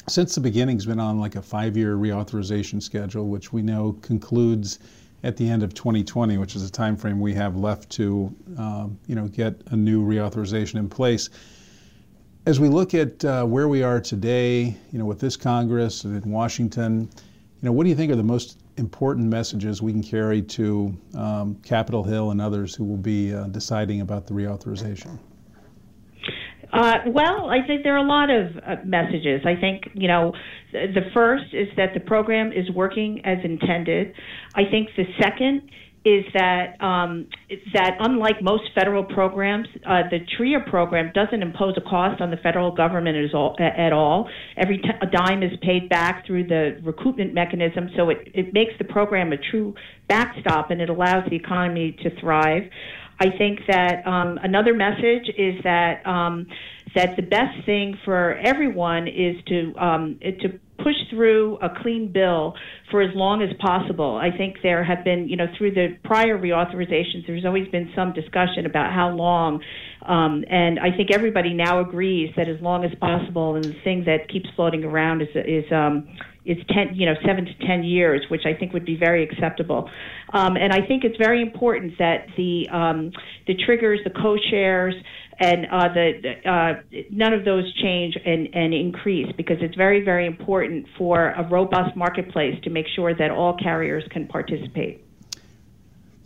since 0.08 0.36
the 0.36 0.42
beginning 0.42 0.78
has 0.78 0.86
been 0.86 1.00
on 1.00 1.20
like 1.20 1.36
a 1.36 1.42
five-year 1.42 1.96
reauthorization 1.96 2.82
schedule, 2.82 3.28
which 3.28 3.52
we 3.52 3.62
know 3.62 3.98
concludes 4.02 4.80
at 5.24 5.38
the 5.38 5.48
end 5.48 5.64
of 5.64 5.74
2020, 5.74 6.38
which 6.38 6.56
is 6.56 6.68
a 6.68 6.72
time 6.72 6.98
frame 6.98 7.20
we 7.20 7.34
have 7.34 7.56
left 7.56 7.90
to 7.92 8.34
um, 8.58 8.98
you 9.08 9.16
know, 9.16 9.28
get 9.28 9.62
a 9.68 9.76
new 9.76 10.06
reauthorization 10.06 10.76
in 10.76 10.90
place. 10.90 11.30
As 12.46 12.60
we 12.60 12.70
look 12.70 12.94
at 12.96 13.24
uh, 13.24 13.46
where 13.46 13.68
we 13.68 13.84
are 13.84 14.02
today, 14.02 14.76
you 14.92 15.00
know, 15.00 15.06
with 15.06 15.20
this 15.20 15.38
Congress 15.38 16.06
and 16.06 16.24
in 16.24 16.32
Washington, 16.32 17.10
you 17.62 17.68
know, 17.68 17.72
what 17.72 17.84
do 17.84 17.90
you 17.90 17.96
think 17.96 18.12
are 18.12 18.16
the 18.16 18.24
most 18.24 18.58
important 18.78 19.28
messages 19.28 19.82
we 19.82 19.92
can 19.92 20.02
carry 20.02 20.42
to 20.42 20.98
um, 21.16 21.56
Capitol 21.64 22.04
Hill 22.04 22.32
and 22.32 22.42
others 22.42 22.74
who 22.74 22.84
will 22.84 22.98
be 22.98 23.34
uh, 23.34 23.44
deciding 23.48 24.02
about 24.02 24.26
the 24.26 24.34
reauthorization? 24.34 25.20
Uh, 26.72 27.00
well, 27.08 27.50
I 27.50 27.66
think 27.68 27.84
there 27.84 27.96
are 27.96 28.06
a 28.06 28.08
lot 28.08 28.30
of 28.30 28.58
uh, 28.58 28.76
messages. 28.86 29.42
I 29.46 29.60
think, 29.60 29.84
you 29.94 30.08
know, 30.08 30.34
the 30.72 31.02
first 31.14 31.54
is 31.54 31.68
that 31.76 31.94
the 31.94 32.00
program 32.00 32.52
is 32.54 32.70
working 32.72 33.22
as 33.26 33.40
intended. 33.44 34.14
I 34.56 34.64
think 34.70 34.90
the 34.96 35.04
second 35.22 35.70
is 36.04 36.26
that 36.34 36.82
um, 36.82 37.28
that 37.74 37.98
unlike 38.00 38.42
most 38.42 38.64
federal 38.74 39.04
programs, 39.04 39.68
uh, 39.86 40.02
the 40.10 40.20
TRIA 40.36 40.62
program 40.68 41.12
doesn't 41.14 41.44
impose 41.44 41.76
a 41.78 41.82
cost 41.82 42.22
on 42.22 42.32
the 42.32 42.38
federal 42.38 42.72
government 42.72 43.18
at 43.18 43.36
all. 43.36 43.56
At 43.60 43.94
all. 43.94 44.28
Every 44.58 44.82
dime 45.12 45.44
is 45.44 45.52
paid 45.62 45.90
back 45.90 46.26
through 46.26 46.48
the 46.48 46.82
recoupment 46.84 47.34
mechanism, 47.34 47.90
so 47.96 48.10
it, 48.10 48.18
it 48.34 48.54
makes 48.54 48.72
the 48.80 48.86
program 48.86 49.32
a 49.32 49.38
true 49.52 49.76
backstop 50.08 50.72
and 50.72 50.82
it 50.82 50.90
allows 50.90 51.24
the 51.30 51.36
economy 51.36 51.96
to 52.02 52.10
thrive. 52.20 52.64
I 53.22 53.30
think 53.38 53.60
that 53.68 54.08
um, 54.08 54.40
another 54.42 54.74
message 54.74 55.30
is 55.38 55.62
that 55.64 56.04
um, 56.08 56.48
that 56.96 57.16
the 57.16 57.22
best 57.22 57.64
thing 57.68 57.96
for 58.04 58.34
everyone 58.34 59.08
is 59.08 59.36
to 59.46 59.76
um, 59.78 60.20
to 60.42 60.60
push 60.80 60.96
through 61.12 61.60
a 61.62 61.70
clean 61.84 62.12
bill 62.12 62.56
for 62.90 63.00
as 63.04 63.14
long 63.14 63.44
as 63.44 63.50
possible. 63.60 64.20
I 64.20 64.36
think 64.36 64.58
there 64.64 64.84
have 64.84 65.04
been, 65.04 65.30
you 65.30 65.38
know, 65.38 65.46
through 65.56 65.76
the 65.76 66.00
prior 66.04 66.36
reauthorizations, 66.36 67.28
there's 67.28 67.46
always 67.46 67.68
been 67.68 67.92
some 67.96 68.12
discussion 68.14 68.66
about 68.66 68.92
how 68.92 69.12
long. 69.12 69.62
Um, 70.02 70.44
and 70.50 70.80
I 70.80 70.90
think 70.98 71.12
everybody 71.12 71.54
now 71.54 71.80
agrees 71.80 72.34
that 72.38 72.50
as 72.50 72.60
long 72.60 72.84
as 72.84 72.92
possible. 73.00 73.56
And 73.56 73.64
the 73.64 73.80
thing 73.84 74.06
that 74.06 74.30
keeps 74.30 74.50
floating 74.56 74.84
around 74.84 75.22
is 75.22 75.30
is 75.36 75.72
um, 75.72 76.08
is 76.46 76.58
10, 76.70 76.96
you 76.96 77.06
know, 77.06 77.14
seven 77.26 77.46
to 77.46 77.54
10 77.66 77.84
years, 77.84 78.22
which 78.30 78.46
I 78.46 78.54
think 78.54 78.74
would 78.74 78.86
be 78.86 78.96
very 78.96 79.24
acceptable. 79.24 79.90
Um, 80.34 80.58
and 80.58 80.74
I 80.74 80.86
think 80.86 81.04
it's 81.04 81.18
very 81.18 81.42
important 81.42 81.98
that 82.00 82.28
the 82.36 82.68
um, 82.70 83.12
the 83.48 83.56
triggers, 83.66 84.00
the 84.04 84.10
co-shares, 84.10 84.96
and 85.40 85.68
uh, 85.72 85.90
the 85.94 86.50
uh, 86.50 87.02
none 87.12 87.34
of 87.34 87.46
those 87.46 87.72
change 87.76 88.18
and, 88.26 88.48
and 88.54 88.74
increase 88.74 89.32
because 89.38 89.58
it's 89.62 89.76
very 89.76 90.04
very 90.04 90.26
important 90.26 90.88
for 90.98 91.32
a 91.32 91.48
robust 91.50 91.96
marketplace 91.96 92.60
to 92.64 92.70
make 92.70 92.88
sure 92.96 93.14
that 93.14 93.30
all 93.32 93.56
carriers 93.58 94.04
can 94.10 94.28
participate. 94.28 95.06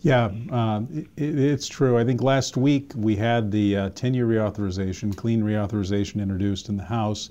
Yeah, 0.00 0.30
uh, 0.52 0.82
it, 1.16 1.38
it's 1.38 1.66
true. 1.66 1.98
I 1.98 2.04
think 2.04 2.22
last 2.22 2.56
week 2.56 2.92
we 2.94 3.16
had 3.16 3.50
the 3.50 3.74
10-year 3.74 4.24
uh, 4.24 4.50
reauthorization, 4.50 5.16
clean 5.16 5.42
reauthorization 5.42 6.22
introduced 6.22 6.68
in 6.68 6.76
the 6.76 6.84
House. 6.84 7.30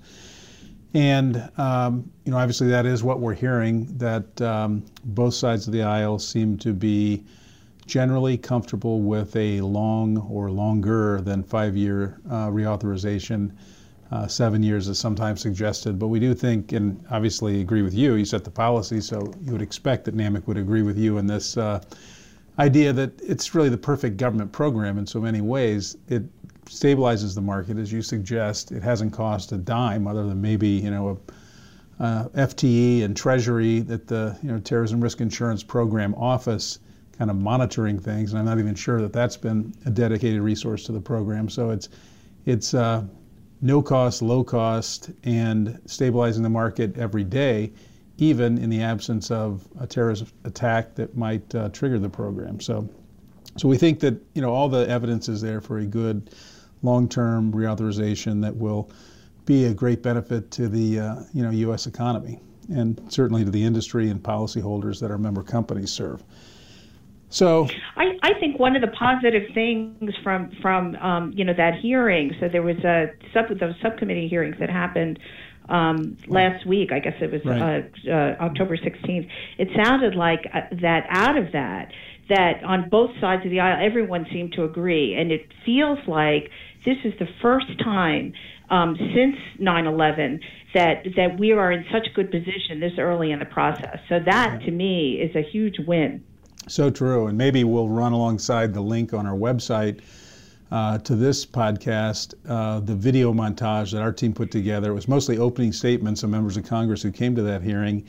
And 0.96 1.52
um, 1.58 2.10
you 2.24 2.32
know, 2.32 2.38
obviously, 2.38 2.68
that 2.70 2.86
is 2.86 3.04
what 3.04 3.20
we're 3.20 3.34
hearing. 3.34 3.86
That 3.98 4.42
um, 4.42 4.86
both 5.04 5.34
sides 5.34 5.68
of 5.68 5.74
the 5.74 5.84
aisle 5.84 6.18
seem 6.20 6.58
to 6.60 6.72
be 6.72 7.26
generally 7.86 8.38
comfortable 8.38 9.02
with 9.02 9.36
a 9.36 9.60
long 9.60 10.18
or 10.18 10.50
longer 10.50 11.20
than 11.20 11.44
five-year 11.44 12.22
uh, 12.30 12.48
reauthorization. 12.48 13.52
Uh, 14.12 14.26
seven 14.28 14.64
years 14.64 14.88
is 14.88 14.98
sometimes 14.98 15.42
suggested, 15.42 16.00
but 16.00 16.08
we 16.08 16.20
do 16.20 16.34
think, 16.34 16.72
and 16.72 17.04
obviously 17.12 17.60
agree 17.60 17.82
with 17.82 17.94
you. 17.94 18.14
You 18.14 18.24
set 18.24 18.46
the 18.46 18.52
policy, 18.52 19.02
so 19.02 19.34
you 19.42 19.52
would 19.52 19.64
expect 19.64 20.06
that 20.06 20.16
NAMIC 20.16 20.48
would 20.48 20.58
agree 20.58 20.84
with 20.84 20.98
you 20.98 21.18
in 21.18 21.28
this 21.28 21.58
uh, 21.58 21.82
idea 22.58 22.94
that 22.94 23.20
it's 23.22 23.54
really 23.54 23.70
the 23.70 23.78
perfect 23.78 24.16
government 24.16 24.52
program 24.52 24.98
in 24.98 25.06
so 25.06 25.20
many 25.20 25.42
ways. 25.42 25.98
It 26.08 26.24
stabilizes 26.66 27.36
the 27.36 27.42
market, 27.42 27.78
as 27.78 27.92
you 27.92 28.02
suggest. 28.02 28.72
It 28.72 28.84
hasn't 28.84 29.14
cost 29.14 29.52
a 29.52 29.58
dime, 29.58 30.08
other 30.08 30.26
than 30.26 30.42
maybe 30.42 30.68
you 30.68 30.92
know 30.92 31.20
a, 32.00 32.30
FTE 32.36 33.04
and 33.04 33.16
Treasury 33.16 33.80
that 33.82 34.08
the 34.08 34.38
you 34.42 34.52
know 34.52 34.60
Terrorism 34.60 35.02
Risk 35.02 35.22
Insurance 35.22 35.64
Program 35.64 36.14
office 36.16 36.80
kind 37.18 37.32
of 37.32 37.38
monitoring 37.38 37.98
things, 37.98 38.32
and 38.32 38.40
I'm 38.40 38.46
not 38.46 38.60
even 38.60 38.76
sure 38.76 39.02
that 39.02 39.14
that's 39.14 39.38
been 39.38 39.74
a 39.86 39.90
dedicated 39.90 40.42
resource 40.42 40.86
to 40.88 40.92
the 40.92 41.00
program. 41.00 41.50
So 41.50 41.70
it's 41.70 41.90
it's 42.46 42.74
uh, 42.74 43.06
no 43.62 43.82
cost, 43.82 44.22
low 44.22 44.44
cost, 44.44 45.12
and 45.24 45.80
stabilizing 45.86 46.44
the 46.44 46.50
market 46.50 46.98
every 46.98 47.24
day, 47.24 47.72
even 48.18 48.58
in 48.58 48.70
the 48.70 48.82
absence 48.82 49.32
of 49.32 49.68
a 49.80 49.88
terrorist 49.88 50.26
attack 50.44 50.96
that 50.96 51.16
might 51.16 51.54
uh, 51.56 51.70
trigger 51.70 52.00
the 52.00 52.10
program. 52.10 52.60
So. 52.60 52.90
So 53.58 53.70
we 53.70 53.78
think 53.78 54.02
that 54.02 54.22
you 54.34 54.42
know 54.42 54.50
all 54.50 54.68
the 54.68 54.86
evidence 54.90 55.30
is 55.30 55.40
there 55.40 55.62
for 55.62 55.78
a 55.78 55.86
good 55.86 56.30
long-term 56.86 57.52
reauthorization 57.52 58.42
that 58.42 58.56
will 58.56 58.90
be 59.46 59.66
a 59.66 59.74
great 59.74 60.02
benefit 60.02 60.52
to 60.52 60.68
the 60.68 61.00
uh, 61.00 61.16
you 61.34 61.44
know 61.44 61.52
U.S. 61.52 61.88
economy 61.88 62.40
and 62.74 63.02
certainly 63.12 63.44
to 63.46 63.52
the 63.52 63.64
industry 63.64 64.10
and 64.10 64.22
policyholders 64.22 65.00
that 65.02 65.12
our 65.12 65.18
member 65.18 65.44
companies 65.44 65.92
serve. 65.92 66.24
So 67.30 67.68
I, 67.98 68.18
I 68.24 68.40
think 68.40 68.60
one 68.60 68.76
of 68.76 68.82
the 68.82 68.88
positive 68.88 69.44
things 69.54 70.14
from 70.24 70.52
from 70.62 70.96
um, 70.98 71.34
you 71.36 71.44
know 71.44 71.54
that 71.54 71.80
hearing. 71.82 72.34
So 72.40 72.48
there 72.48 72.62
was 72.62 72.78
a 72.78 73.08
sub 73.34 73.48
those 73.60 73.76
subcommittee 73.82 74.28
hearings 74.28 74.56
that 74.60 74.70
happened 74.70 75.20
um, 75.70 76.18
last 76.28 76.66
week. 76.66 76.92
I 76.92 77.00
guess 77.00 77.16
it 77.20 77.32
was 77.32 77.42
right. 77.44 77.84
uh, 78.08 78.12
uh, 78.12 78.46
October 78.46 78.78
16th. 78.78 79.28
It 79.58 79.70
sounded 79.84 80.16
like 80.16 80.50
uh, 80.54 80.62
that 80.82 81.08
out 81.10 81.38
of 81.38 81.52
that 81.52 81.92
that 82.30 82.64
on 82.64 82.90
both 82.90 83.12
sides 83.22 83.46
of 83.46 83.52
the 83.52 83.60
aisle, 83.60 83.86
everyone 83.86 84.26
seemed 84.32 84.54
to 84.54 84.64
agree, 84.64 85.16
and 85.16 85.32
it 85.32 85.48
feels 85.66 86.00
like 86.08 86.50
this 86.86 86.98
is 87.04 87.14
the 87.20 87.28
first 87.42 87.68
time 87.84 88.34
um, 88.70 88.96
since 88.98 89.36
9/11 89.60 90.40
that 90.74 91.06
that 91.16 91.38
we 91.40 91.52
are 91.52 91.72
in 91.72 91.86
such 91.92 92.08
good 92.16 92.32
position 92.32 92.80
this 92.80 92.94
early 92.98 93.32
in 93.32 93.40
the 93.40 93.46
process. 93.46 94.00
So 94.10 94.20
that 94.26 94.62
to 94.66 94.72
me 94.72 95.14
is 95.14 95.36
a 95.36 95.42
huge 95.42 95.80
win. 95.86 96.24
So 96.68 96.90
true, 96.90 97.28
and 97.28 97.38
maybe 97.38 97.64
we'll 97.64 97.90
run 97.90 98.14
alongside 98.14 98.74
the 98.74 98.82
link 98.82 99.14
on 99.14 99.26
our 99.26 99.36
website. 99.36 100.02
Uh, 100.72 100.98
to 100.98 101.16
this 101.16 101.46
podcast, 101.46 102.34
uh, 102.50 102.80
the 102.80 102.96
video 102.96 103.32
montage 103.32 103.92
that 103.92 104.02
our 104.02 104.12
team 104.12 104.34
put 104.34 104.50
together. 104.50 104.90
It 104.90 104.96
was 104.96 105.08
mostly 105.08 105.38
opening 105.38 105.72
statements 105.72 106.24
of 106.24 106.32
members 106.32 106.58
of 106.58 106.66
Congress 106.66 107.04
who 107.04 107.12
came 107.12 107.36
to 107.36 107.44
that 107.44 107.62
hearing, 107.62 108.04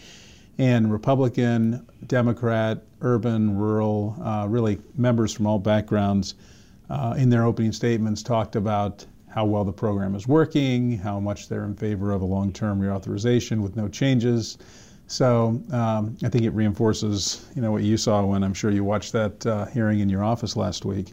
and 0.57 0.91
Republican, 0.91 1.87
Democrat, 2.07 2.83
urban, 3.03 3.59
rural, 3.59 4.17
uh, 4.25 4.47
really 4.49 4.79
members 4.97 5.35
from 5.35 5.47
all 5.47 5.59
backgrounds 5.59 6.35
uh, 6.91 7.15
in 7.17 7.31
their 7.31 7.45
opening 7.45 7.73
statements 7.73 8.23
talked 8.23 8.57
about 8.57 9.05
how 9.29 9.45
well 9.45 9.65
the 9.65 9.73
program 9.73 10.15
is 10.15 10.27
working, 10.27 10.97
how 10.97 11.21
much 11.21 11.49
they're 11.49 11.65
in 11.65 11.75
favor 11.75 12.13
of 12.13 12.23
a 12.23 12.25
long 12.25 12.53
term 12.53 12.81
reauthorization 12.81 13.61
with 13.61 13.77
no 13.77 13.89
changes. 13.89 14.59
So 15.09 15.61
um, 15.71 16.17
I 16.25 16.29
think 16.29 16.45
it 16.45 16.51
reinforces, 16.51 17.47
you 17.55 17.63
know, 17.63 17.71
what 17.71 17.83
you 17.83 17.97
saw 17.97 18.25
when 18.25 18.43
I'm 18.43 18.55
sure 18.55 18.71
you 18.71 18.83
watched 18.83 19.13
that 19.13 19.47
uh, 19.47 19.67
hearing 19.67 20.01
in 20.01 20.09
your 20.09 20.25
office 20.25 20.57
last 20.57 20.85
week. 20.85 21.13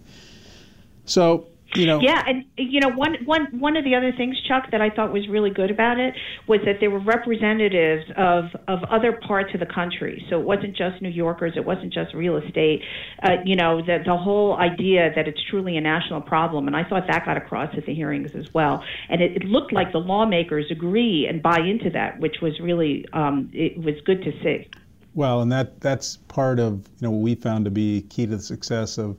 So 1.05 1.47
you 1.75 1.85
know. 1.85 1.99
Yeah, 2.01 2.23
and 2.27 2.45
you 2.57 2.79
know, 2.79 2.89
one 2.89 3.17
one 3.25 3.47
one 3.59 3.77
of 3.77 3.83
the 3.83 3.95
other 3.95 4.11
things, 4.11 4.39
Chuck, 4.47 4.71
that 4.71 4.81
I 4.81 4.89
thought 4.89 5.11
was 5.11 5.27
really 5.27 5.49
good 5.49 5.71
about 5.71 5.99
it 5.99 6.13
was 6.47 6.59
that 6.65 6.77
there 6.79 6.89
were 6.89 6.99
representatives 6.99 8.05
of 8.17 8.45
of 8.67 8.83
other 8.85 9.13
parts 9.13 9.53
of 9.53 9.59
the 9.59 9.65
country. 9.65 10.25
So 10.29 10.39
it 10.39 10.45
wasn't 10.45 10.75
just 10.75 11.01
New 11.01 11.09
Yorkers, 11.09 11.53
it 11.55 11.65
wasn't 11.65 11.93
just 11.93 12.13
real 12.13 12.37
estate. 12.37 12.81
Uh, 13.21 13.37
you 13.45 13.55
know, 13.55 13.81
the 13.81 13.99
the 14.05 14.17
whole 14.17 14.57
idea 14.57 15.11
that 15.15 15.27
it's 15.27 15.41
truly 15.49 15.77
a 15.77 15.81
national 15.81 16.21
problem, 16.21 16.67
and 16.67 16.75
I 16.75 16.83
thought 16.83 17.07
that 17.07 17.25
got 17.25 17.37
across 17.37 17.75
at 17.77 17.85
the 17.85 17.93
hearings 17.93 18.35
as 18.35 18.53
well. 18.53 18.83
And 19.09 19.21
it, 19.21 19.37
it 19.37 19.43
looked 19.45 19.73
like 19.73 19.91
the 19.91 19.99
lawmakers 19.99 20.65
agree 20.71 21.27
and 21.27 21.41
buy 21.41 21.59
into 21.59 21.89
that, 21.91 22.19
which 22.19 22.37
was 22.41 22.59
really 22.59 23.05
um, 23.13 23.49
it 23.53 23.77
was 23.77 23.95
good 24.05 24.23
to 24.23 24.31
see. 24.43 24.69
Well, 25.15 25.41
and 25.41 25.51
that 25.51 25.79
that's 25.79 26.17
part 26.27 26.59
of 26.59 26.87
you 26.99 27.07
know 27.07 27.11
what 27.11 27.21
we 27.21 27.35
found 27.35 27.65
to 27.65 27.71
be 27.71 28.01
key 28.09 28.25
to 28.25 28.37
the 28.37 28.41
success 28.41 28.97
of 28.97 29.17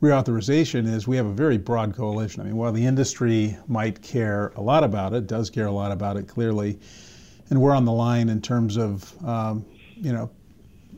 reauthorization 0.00 0.86
is 0.86 1.08
we 1.08 1.16
have 1.16 1.26
a 1.26 1.32
very 1.32 1.58
broad 1.58 1.94
coalition. 1.94 2.42
I 2.42 2.44
mean, 2.44 2.56
while 2.56 2.72
the 2.72 2.84
industry 2.84 3.56
might 3.66 4.00
care 4.00 4.52
a 4.56 4.60
lot 4.60 4.84
about 4.84 5.12
it, 5.12 5.26
does 5.26 5.50
care 5.50 5.66
a 5.66 5.72
lot 5.72 5.90
about 5.90 6.16
it 6.16 6.28
clearly, 6.28 6.78
and 7.50 7.60
we're 7.60 7.74
on 7.74 7.84
the 7.84 7.92
line 7.92 8.28
in 8.28 8.40
terms 8.40 8.76
of 8.76 9.14
um, 9.24 9.64
you 9.96 10.12
know 10.12 10.30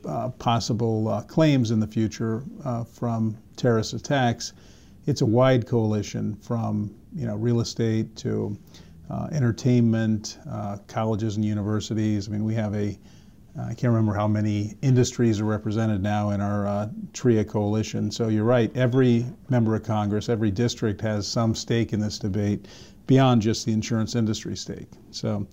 uh, 0.05 0.29
possible 0.29 1.07
uh, 1.07 1.21
claims 1.23 1.71
in 1.71 1.79
the 1.79 1.87
future 1.87 2.43
uh, 2.63 2.83
from 2.83 3.37
terrorist 3.55 3.93
attacks. 3.93 4.53
It's 5.07 5.21
a 5.21 5.25
wide 5.25 5.65
coalition 5.65 6.35
from 6.35 6.93
you 7.15 7.25
know 7.25 7.35
real 7.35 7.59
estate 7.59 8.15
to 8.17 8.57
uh, 9.09 9.27
entertainment, 9.31 10.37
uh, 10.49 10.77
colleges 10.87 11.35
and 11.35 11.43
universities. 11.43 12.27
I 12.27 12.31
mean, 12.31 12.43
we 12.43 12.53
have 12.53 12.75
a 12.75 12.97
I 13.59 13.73
can't 13.73 13.91
remember 13.91 14.13
how 14.13 14.27
many 14.27 14.75
industries 14.81 15.41
are 15.41 15.45
represented 15.45 16.01
now 16.01 16.29
in 16.29 16.39
our 16.39 16.65
uh, 16.65 16.89
TRIA 17.13 17.43
coalition. 17.43 18.09
So 18.09 18.29
you're 18.29 18.45
right, 18.45 18.75
every 18.77 19.25
member 19.49 19.75
of 19.75 19.83
Congress, 19.83 20.29
every 20.29 20.51
district 20.51 21.01
has 21.01 21.27
some 21.27 21.53
stake 21.53 21.91
in 21.91 21.99
this 21.99 22.17
debate 22.17 22.67
beyond 23.07 23.41
just 23.41 23.65
the 23.65 23.73
insurance 23.73 24.15
industry 24.15 24.55
stake. 24.55 24.89
So 25.11 25.45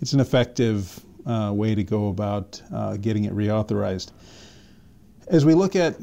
it's 0.00 0.12
an 0.12 0.20
effective 0.20 1.00
uh, 1.26 1.52
way 1.52 1.74
to 1.74 1.82
go 1.82 2.08
about 2.08 2.62
uh, 2.72 2.96
getting 2.98 3.24
it 3.24 3.34
reauthorized. 3.34 4.12
As 5.26 5.44
we 5.44 5.54
look 5.54 5.74
at, 5.74 5.96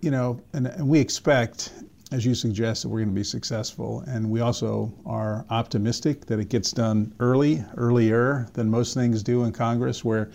you 0.00 0.10
know, 0.10 0.40
and, 0.54 0.66
and 0.66 0.88
we 0.88 0.98
expect 0.98 1.72
as 2.14 2.24
you 2.24 2.34
suggest, 2.34 2.82
that 2.82 2.88
we're 2.88 3.00
going 3.00 3.08
to 3.08 3.14
be 3.14 3.24
successful. 3.24 4.04
And 4.06 4.30
we 4.30 4.40
also 4.40 4.94
are 5.04 5.44
optimistic 5.50 6.26
that 6.26 6.38
it 6.38 6.48
gets 6.48 6.70
done 6.70 7.12
early, 7.18 7.64
earlier 7.76 8.46
than 8.52 8.70
most 8.70 8.94
things 8.94 9.20
do 9.22 9.42
in 9.42 9.52
Congress, 9.52 10.04
where 10.04 10.30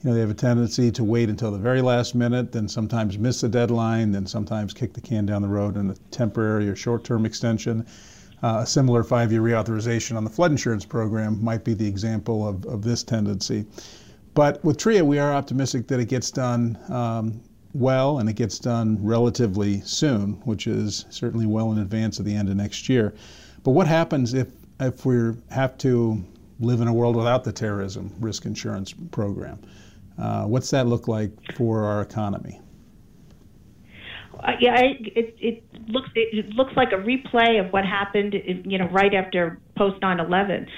you 0.00 0.08
know 0.08 0.14
they 0.14 0.20
have 0.20 0.30
a 0.30 0.34
tendency 0.34 0.92
to 0.92 1.02
wait 1.02 1.28
until 1.28 1.50
the 1.50 1.58
very 1.58 1.82
last 1.82 2.14
minute, 2.14 2.52
then 2.52 2.68
sometimes 2.68 3.18
miss 3.18 3.40
the 3.40 3.48
deadline, 3.48 4.12
then 4.12 4.26
sometimes 4.26 4.72
kick 4.72 4.92
the 4.92 5.00
can 5.00 5.26
down 5.26 5.42
the 5.42 5.48
road 5.48 5.76
in 5.76 5.90
a 5.90 5.94
temporary 6.12 6.68
or 6.68 6.76
short-term 6.76 7.26
extension. 7.26 7.84
Uh, 8.44 8.60
a 8.62 8.66
similar 8.66 9.02
five-year 9.02 9.40
reauthorization 9.40 10.16
on 10.16 10.22
the 10.22 10.30
flood 10.30 10.52
insurance 10.52 10.84
program 10.84 11.42
might 11.42 11.64
be 11.64 11.74
the 11.74 11.86
example 11.86 12.46
of, 12.46 12.64
of 12.66 12.84
this 12.84 13.02
tendency. 13.02 13.66
But 14.34 14.64
with 14.64 14.76
TRIA, 14.76 15.04
we 15.04 15.18
are 15.18 15.34
optimistic 15.34 15.88
that 15.88 15.98
it 15.98 16.08
gets 16.08 16.30
done 16.30 16.78
um, 16.88 17.40
well 17.78 18.18
and 18.18 18.28
it 18.28 18.34
gets 18.34 18.58
done 18.58 18.98
relatively 19.00 19.80
soon, 19.82 20.32
which 20.44 20.66
is 20.66 21.06
certainly 21.10 21.46
well 21.46 21.72
in 21.72 21.78
advance 21.78 22.18
of 22.18 22.24
the 22.24 22.34
end 22.34 22.48
of 22.48 22.56
next 22.56 22.88
year. 22.88 23.14
But 23.62 23.70
what 23.72 23.86
happens 23.86 24.34
if, 24.34 24.48
if 24.80 25.06
we 25.06 25.34
have 25.50 25.78
to 25.78 26.24
live 26.60 26.80
in 26.80 26.88
a 26.88 26.92
world 26.92 27.16
without 27.16 27.44
the 27.44 27.52
terrorism 27.52 28.12
risk 28.20 28.44
insurance 28.44 28.92
program? 29.10 29.60
Uh, 30.18 30.44
what's 30.44 30.70
that 30.70 30.86
look 30.86 31.06
like 31.06 31.30
for 31.54 31.84
our 31.84 32.02
economy? 32.02 32.60
Uh, 34.40 34.52
yeah, 34.60 34.78
it, 34.80 35.34
it 35.40 35.64
looks 35.88 36.08
it 36.14 36.48
looks 36.50 36.72
like 36.76 36.92
a 36.92 36.96
replay 36.96 37.64
of 37.64 37.72
what 37.72 37.84
happened, 37.84 38.34
you 38.64 38.78
know, 38.78 38.88
right 38.88 39.14
after 39.14 39.58
post 39.76 40.00
9/11. 40.00 40.68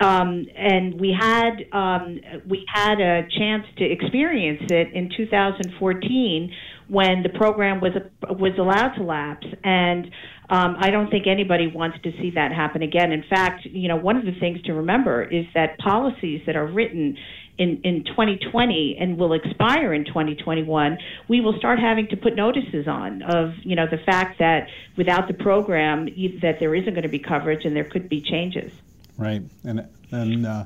Um, 0.00 0.46
and 0.56 1.00
we 1.00 1.12
had 1.18 1.66
um, 1.72 2.20
we 2.46 2.64
had 2.72 3.00
a 3.00 3.26
chance 3.36 3.66
to 3.78 3.84
experience 3.84 4.62
it 4.70 4.92
in 4.92 5.10
2014 5.16 6.54
when 6.86 7.22
the 7.22 7.30
program 7.30 7.80
was 7.80 7.92
was 8.30 8.52
allowed 8.58 8.94
to 8.94 9.02
lapse 9.02 9.46
and 9.64 10.10
um, 10.50 10.76
I 10.78 10.90
don't 10.90 11.10
think 11.10 11.26
anybody 11.26 11.66
wants 11.66 11.98
to 12.04 12.12
see 12.12 12.30
that 12.34 12.52
happen 12.52 12.80
again. 12.80 13.12
In 13.12 13.22
fact, 13.28 13.66
you 13.66 13.86
know, 13.88 13.96
one 13.96 14.16
of 14.16 14.24
the 14.24 14.38
things 14.40 14.62
to 14.62 14.72
remember 14.72 15.22
is 15.22 15.44
that 15.54 15.78
policies 15.78 16.40
that 16.46 16.56
are 16.56 16.66
written 16.66 17.18
in, 17.58 17.80
in 17.84 18.04
2020 18.04 18.96
and 18.98 19.18
will 19.18 19.34
expire 19.34 19.92
in 19.92 20.06
2021, 20.06 20.96
we 21.28 21.40
will 21.42 21.58
start 21.58 21.78
having 21.78 22.08
to 22.08 22.16
put 22.16 22.34
notices 22.34 22.88
on 22.88 23.20
of, 23.22 23.52
you 23.62 23.76
know, 23.76 23.86
the 23.90 23.98
fact 23.98 24.38
that 24.38 24.68
without 24.96 25.28
the 25.28 25.34
program, 25.34 26.06
that 26.40 26.56
there 26.60 26.74
isn't 26.74 26.94
going 26.94 27.02
to 27.02 27.10
be 27.10 27.18
coverage 27.18 27.66
and 27.66 27.76
there 27.76 27.84
could 27.84 28.08
be 28.08 28.22
changes. 28.22 28.72
Right. 29.18 29.42
And, 29.64 29.86
and 30.12 30.46
uh, 30.46 30.64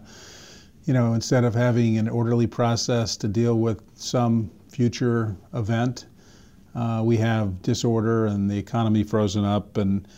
you 0.84 0.92
know, 0.92 1.14
instead 1.14 1.44
of 1.44 1.54
having 1.54 1.98
an 1.98 2.08
orderly 2.08 2.46
process 2.46 3.16
to 3.16 3.28
deal 3.28 3.58
with 3.58 3.82
some 3.94 4.50
future 4.68 5.34
event, 5.54 6.06
uh, 6.74 7.02
we 7.04 7.16
have 7.16 7.60
disorder 7.62 8.26
and 8.26 8.50
the 8.50 8.56
economy 8.56 9.02
frozen 9.02 9.44
up, 9.44 9.76
and 9.76 10.08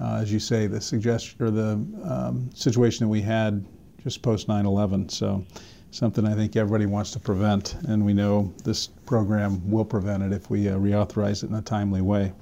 uh, 0.00 0.18
as 0.20 0.32
you 0.32 0.38
say, 0.38 0.66
the 0.66 0.80
suggestion 0.80 1.42
or 1.42 1.50
the 1.50 1.72
um, 2.04 2.50
situation 2.54 3.04
that 3.06 3.10
we 3.10 3.20
had 3.20 3.64
just 4.02 4.22
post 4.22 4.48
9/11. 4.48 5.10
So, 5.10 5.44
something 5.90 6.26
I 6.26 6.34
think 6.34 6.56
everybody 6.56 6.86
wants 6.86 7.10
to 7.12 7.20
prevent, 7.20 7.74
and 7.88 8.04
we 8.04 8.14
know 8.14 8.52
this 8.64 8.86
program 8.86 9.68
will 9.68 9.84
prevent 9.84 10.22
it 10.22 10.32
if 10.32 10.50
we 10.50 10.68
uh, 10.68 10.76
reauthorize 10.76 11.42
it 11.42 11.50
in 11.50 11.56
a 11.56 11.62
timely 11.62 12.00
way. 12.00 12.32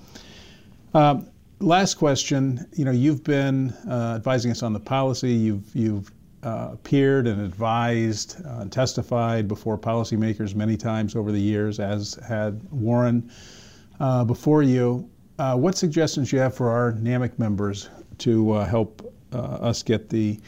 Um, 0.94 1.28
last 1.62 1.94
question. 1.94 2.66
You 2.74 2.84
know, 2.84 2.90
you've 2.90 3.24
been 3.24 3.70
uh, 3.88 4.14
advising 4.16 4.50
us 4.50 4.62
on 4.62 4.72
the 4.72 4.80
policy. 4.80 5.32
You've 5.32 5.74
you've 5.74 6.12
uh, 6.42 6.70
appeared 6.72 7.26
and 7.26 7.40
advised 7.40 8.36
and 8.44 8.70
testified 8.70 9.46
before 9.46 9.78
policymakers 9.78 10.54
many 10.54 10.76
times 10.76 11.14
over 11.14 11.30
the 11.30 11.40
years, 11.40 11.78
as 11.78 12.18
had 12.26 12.60
Warren 12.70 13.30
uh, 14.00 14.24
before 14.24 14.62
you. 14.62 15.08
Uh, 15.38 15.56
what 15.56 15.76
suggestions 15.76 16.30
do 16.30 16.36
you 16.36 16.42
have 16.42 16.54
for 16.54 16.68
our 16.68 16.92
NAMIC 16.92 17.38
members 17.38 17.88
to 18.18 18.52
uh, 18.52 18.66
help 18.66 19.14
uh, 19.32 19.36
us 19.36 19.82
get 19.82 20.08
the 20.08 20.38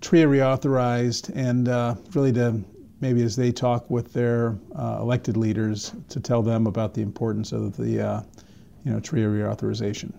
TRIA 0.00 0.26
reauthorized 0.26 1.30
and 1.34 1.68
uh, 1.68 1.94
really 2.14 2.32
to 2.32 2.62
maybe 3.00 3.22
as 3.22 3.36
they 3.36 3.52
talk 3.52 3.88
with 3.90 4.12
their 4.12 4.58
uh, 4.74 4.98
elected 5.00 5.36
leaders 5.36 5.92
to 6.08 6.18
tell 6.18 6.42
them 6.42 6.66
about 6.66 6.94
the 6.94 7.02
importance 7.02 7.52
of 7.52 7.76
the 7.76 8.24
you 8.84 8.92
know 8.92 9.00
TRIA 9.00 9.26
reauthorization? 9.26 10.12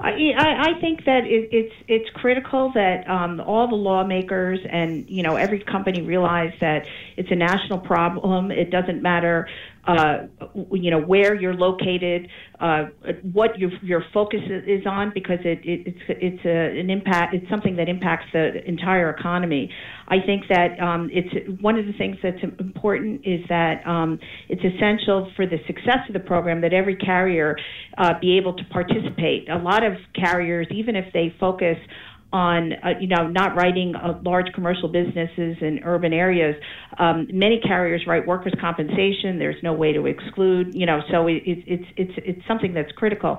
I, 0.00 0.74
I 0.74 0.80
think 0.80 1.04
that 1.04 1.24
it, 1.24 1.48
it's 1.52 1.74
it's 1.86 2.10
critical 2.16 2.72
that 2.74 3.08
um, 3.08 3.40
all 3.40 3.68
the 3.68 3.76
lawmakers 3.76 4.58
and 4.68 5.08
you 5.08 5.22
know 5.22 5.36
every 5.36 5.60
company 5.60 6.02
realize 6.02 6.52
that 6.60 6.86
it's 7.16 7.30
a 7.30 7.36
national 7.36 7.78
problem. 7.78 8.50
It 8.50 8.70
doesn't 8.70 9.02
matter 9.02 9.48
uh, 9.86 10.26
you 10.72 10.90
know 10.90 11.00
where 11.00 11.34
you're 11.34 11.54
located, 11.54 12.28
uh, 12.60 12.84
what 13.32 13.58
your 13.58 13.70
your 13.82 14.04
focus 14.12 14.40
is 14.66 14.86
on, 14.86 15.12
because 15.14 15.38
it, 15.44 15.60
it 15.64 15.86
it's 15.86 15.98
it's 16.08 16.44
a, 16.44 16.80
an 16.80 16.90
impact. 16.90 17.34
It's 17.34 17.48
something 17.50 17.76
that 17.76 17.88
impacts 17.88 18.26
the 18.32 18.64
entire 18.66 19.10
economy. 19.10 19.70
I 20.08 20.16
think 20.24 20.44
that 20.48 20.78
um, 20.80 21.10
it's 21.12 21.60
one 21.60 21.78
of 21.78 21.86
the 21.86 21.92
things 21.92 22.16
that's 22.22 22.42
important 22.42 23.22
is 23.24 23.40
that 23.48 23.86
um, 23.86 24.18
it's 24.48 24.62
essential 24.62 25.30
for 25.36 25.46
the 25.46 25.58
success 25.66 25.98
of 26.08 26.14
the 26.14 26.20
program 26.20 26.60
that 26.62 26.72
every 26.72 26.96
carrier 26.96 27.56
uh, 27.98 28.18
be 28.20 28.36
able 28.36 28.54
to 28.54 28.64
participate. 28.70 29.48
A 29.48 29.58
lot 29.58 29.84
of 29.84 29.94
carriers, 30.14 30.66
even 30.70 30.96
if 30.96 31.12
they 31.12 31.34
focus 31.38 31.76
on, 32.34 32.72
uh, 32.72 32.88
you 32.98 33.06
know, 33.06 33.28
not 33.28 33.54
writing 33.54 33.94
uh, 33.94 34.20
large 34.24 34.52
commercial 34.54 34.88
businesses 34.88 35.56
in 35.60 35.78
urban 35.84 36.12
areas. 36.12 36.56
Um, 36.98 37.28
many 37.32 37.60
carriers 37.60 38.02
write 38.08 38.26
workers' 38.26 38.54
compensation. 38.60 39.38
There's 39.38 39.62
no 39.62 39.72
way 39.72 39.92
to 39.92 40.06
exclude, 40.06 40.74
you 40.74 40.84
know, 40.84 41.00
so 41.12 41.28
it, 41.28 41.42
it, 41.46 41.58
it's 41.66 41.84
it's 41.96 42.12
it's 42.16 42.48
something 42.48 42.74
that's 42.74 42.90
critical. 42.92 43.38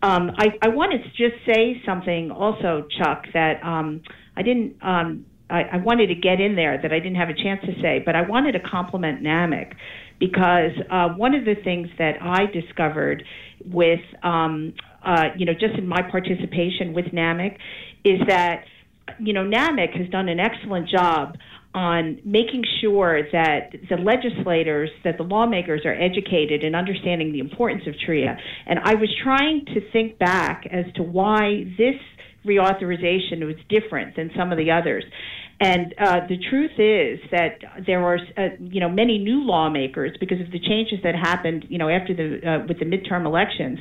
Um, 0.00 0.30
I, 0.38 0.46
I 0.62 0.68
wanted 0.68 1.02
to 1.02 1.08
just 1.08 1.44
say 1.44 1.82
something 1.84 2.30
also, 2.30 2.86
Chuck, 2.96 3.24
that 3.34 3.60
um, 3.64 4.02
I 4.36 4.42
didn't. 4.42 4.76
Um, 4.80 5.26
I, 5.50 5.62
I 5.72 5.76
wanted 5.78 6.08
to 6.08 6.14
get 6.14 6.40
in 6.40 6.54
there 6.54 6.80
that 6.80 6.92
I 6.92 6.98
didn't 7.00 7.16
have 7.16 7.28
a 7.28 7.34
chance 7.34 7.60
to 7.62 7.80
say, 7.82 8.00
but 8.04 8.14
I 8.14 8.22
wanted 8.22 8.52
to 8.52 8.60
compliment 8.60 9.22
NAMIC 9.22 9.74
because 10.18 10.72
uh, 10.90 11.08
one 11.16 11.34
of 11.34 11.44
the 11.44 11.54
things 11.62 11.88
that 11.98 12.14
I 12.20 12.46
discovered 12.46 13.22
with, 13.64 14.00
um, 14.22 14.74
uh, 15.04 15.28
you 15.36 15.46
know, 15.46 15.52
just 15.52 15.78
in 15.78 15.86
my 15.86 16.02
participation 16.10 16.94
with 16.94 17.06
NAMIC 17.06 17.58
is 18.06 18.20
that 18.28 18.64
you 19.18 19.32
know 19.32 19.44
NAMIC 19.44 19.96
has 19.98 20.08
done 20.10 20.28
an 20.28 20.40
excellent 20.40 20.88
job 20.88 21.36
on 21.74 22.18
making 22.24 22.64
sure 22.80 23.22
that 23.32 23.70
the 23.90 23.96
legislators, 23.96 24.88
that 25.04 25.18
the 25.18 25.22
lawmakers 25.22 25.82
are 25.84 25.92
educated 25.92 26.64
in 26.64 26.74
understanding 26.74 27.32
the 27.32 27.38
importance 27.38 27.82
of 27.86 27.94
TRIA. 28.04 28.34
And 28.66 28.78
I 28.82 28.94
was 28.94 29.10
trying 29.22 29.66
to 29.74 29.90
think 29.92 30.18
back 30.18 30.66
as 30.72 30.86
to 30.94 31.02
why 31.02 31.64
this 31.76 31.96
reauthorization 32.46 33.44
was 33.44 33.56
different 33.68 34.16
than 34.16 34.30
some 34.34 34.52
of 34.52 34.58
the 34.58 34.70
others. 34.70 35.04
And 35.60 35.94
uh, 35.98 36.20
the 36.28 36.38
truth 36.50 36.72
is 36.78 37.18
that 37.30 37.58
there 37.86 38.02
are, 38.02 38.18
uh, 38.36 38.56
you 38.60 38.80
know, 38.80 38.88
many 38.88 39.18
new 39.18 39.42
lawmakers 39.42 40.16
because 40.18 40.40
of 40.40 40.50
the 40.52 40.60
changes 40.60 40.98
that 41.02 41.14
happened, 41.14 41.66
you 41.68 41.78
know, 41.78 41.88
after 41.88 42.14
the 42.14 42.46
uh, 42.46 42.66
with 42.66 42.78
the 42.78 42.84
midterm 42.84 43.26
elections 43.26 43.78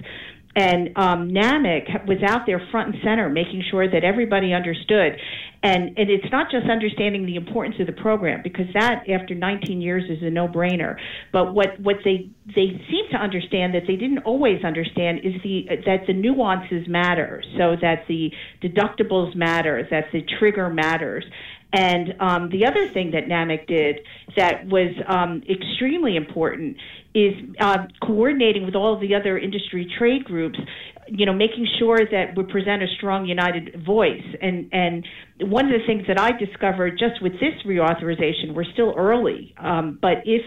and 0.55 0.89
um, 0.95 1.29
NAMIC 1.31 2.07
was 2.07 2.19
out 2.25 2.45
there 2.45 2.65
front 2.71 2.95
and 2.95 3.03
center, 3.03 3.29
making 3.29 3.63
sure 3.69 3.89
that 3.89 4.05
everybody 4.05 4.53
understood. 4.53 5.19
And, 5.61 5.97
and 5.97 6.09
it's 6.09 6.31
not 6.31 6.49
just 6.49 6.69
understanding 6.69 7.25
the 7.25 7.35
importance 7.35 7.75
of 7.79 7.87
the 7.87 7.93
program, 7.93 8.41
because 8.41 8.67
that, 8.73 9.03
after 9.09 9.35
19 9.35 9.81
years, 9.81 10.03
is 10.09 10.21
a 10.21 10.29
no-brainer. 10.29 10.95
But 11.33 11.53
what, 11.53 11.79
what 11.81 11.97
they 12.05 12.29
they 12.45 12.79
seem 12.89 13.09
to 13.11 13.17
understand 13.17 13.73
that 13.73 13.83
they 13.87 13.95
didn't 13.95 14.19
always 14.19 14.63
understand 14.63 15.19
is 15.23 15.33
the 15.43 15.65
that 15.85 16.05
the 16.07 16.13
nuances 16.13 16.87
matter, 16.87 17.43
so 17.57 17.75
that 17.81 18.05
the 18.07 18.31
deductibles 18.61 19.35
matter, 19.35 19.85
that 19.89 20.05
the 20.13 20.21
trigger 20.39 20.69
matters. 20.69 21.25
And 21.73 22.13
um, 22.21 22.49
the 22.49 22.67
other 22.67 22.87
thing 22.87 23.11
that 23.11 23.25
NAMIC 23.25 23.67
did 23.67 23.99
that 24.37 24.67
was 24.67 24.91
um, 25.07 25.41
extremely 25.49 26.15
important 26.15 26.77
is 27.15 27.33
uh, 27.59 27.77
coordinating 28.05 28.65
with 28.65 28.75
all 28.75 28.99
the 28.99 29.15
other 29.15 29.37
industry 29.37 29.91
trade 29.97 30.25
groups 30.25 30.59
you 31.07 31.25
know 31.25 31.33
making 31.33 31.67
sure 31.79 31.99
that 32.11 32.35
we 32.35 32.43
present 32.43 32.83
a 32.83 32.87
strong 32.97 33.25
united 33.25 33.83
voice 33.85 34.23
and 34.41 34.69
and 34.71 35.05
one 35.41 35.65
of 35.65 35.71
the 35.71 35.85
things 35.87 36.03
that 36.07 36.19
i 36.19 36.31
discovered 36.37 36.99
just 36.99 37.21
with 37.21 37.33
this 37.33 37.53
reauthorization 37.65 38.53
we're 38.53 38.71
still 38.73 38.93
early 38.97 39.53
um, 39.59 39.97
but 40.01 40.17
if 40.25 40.41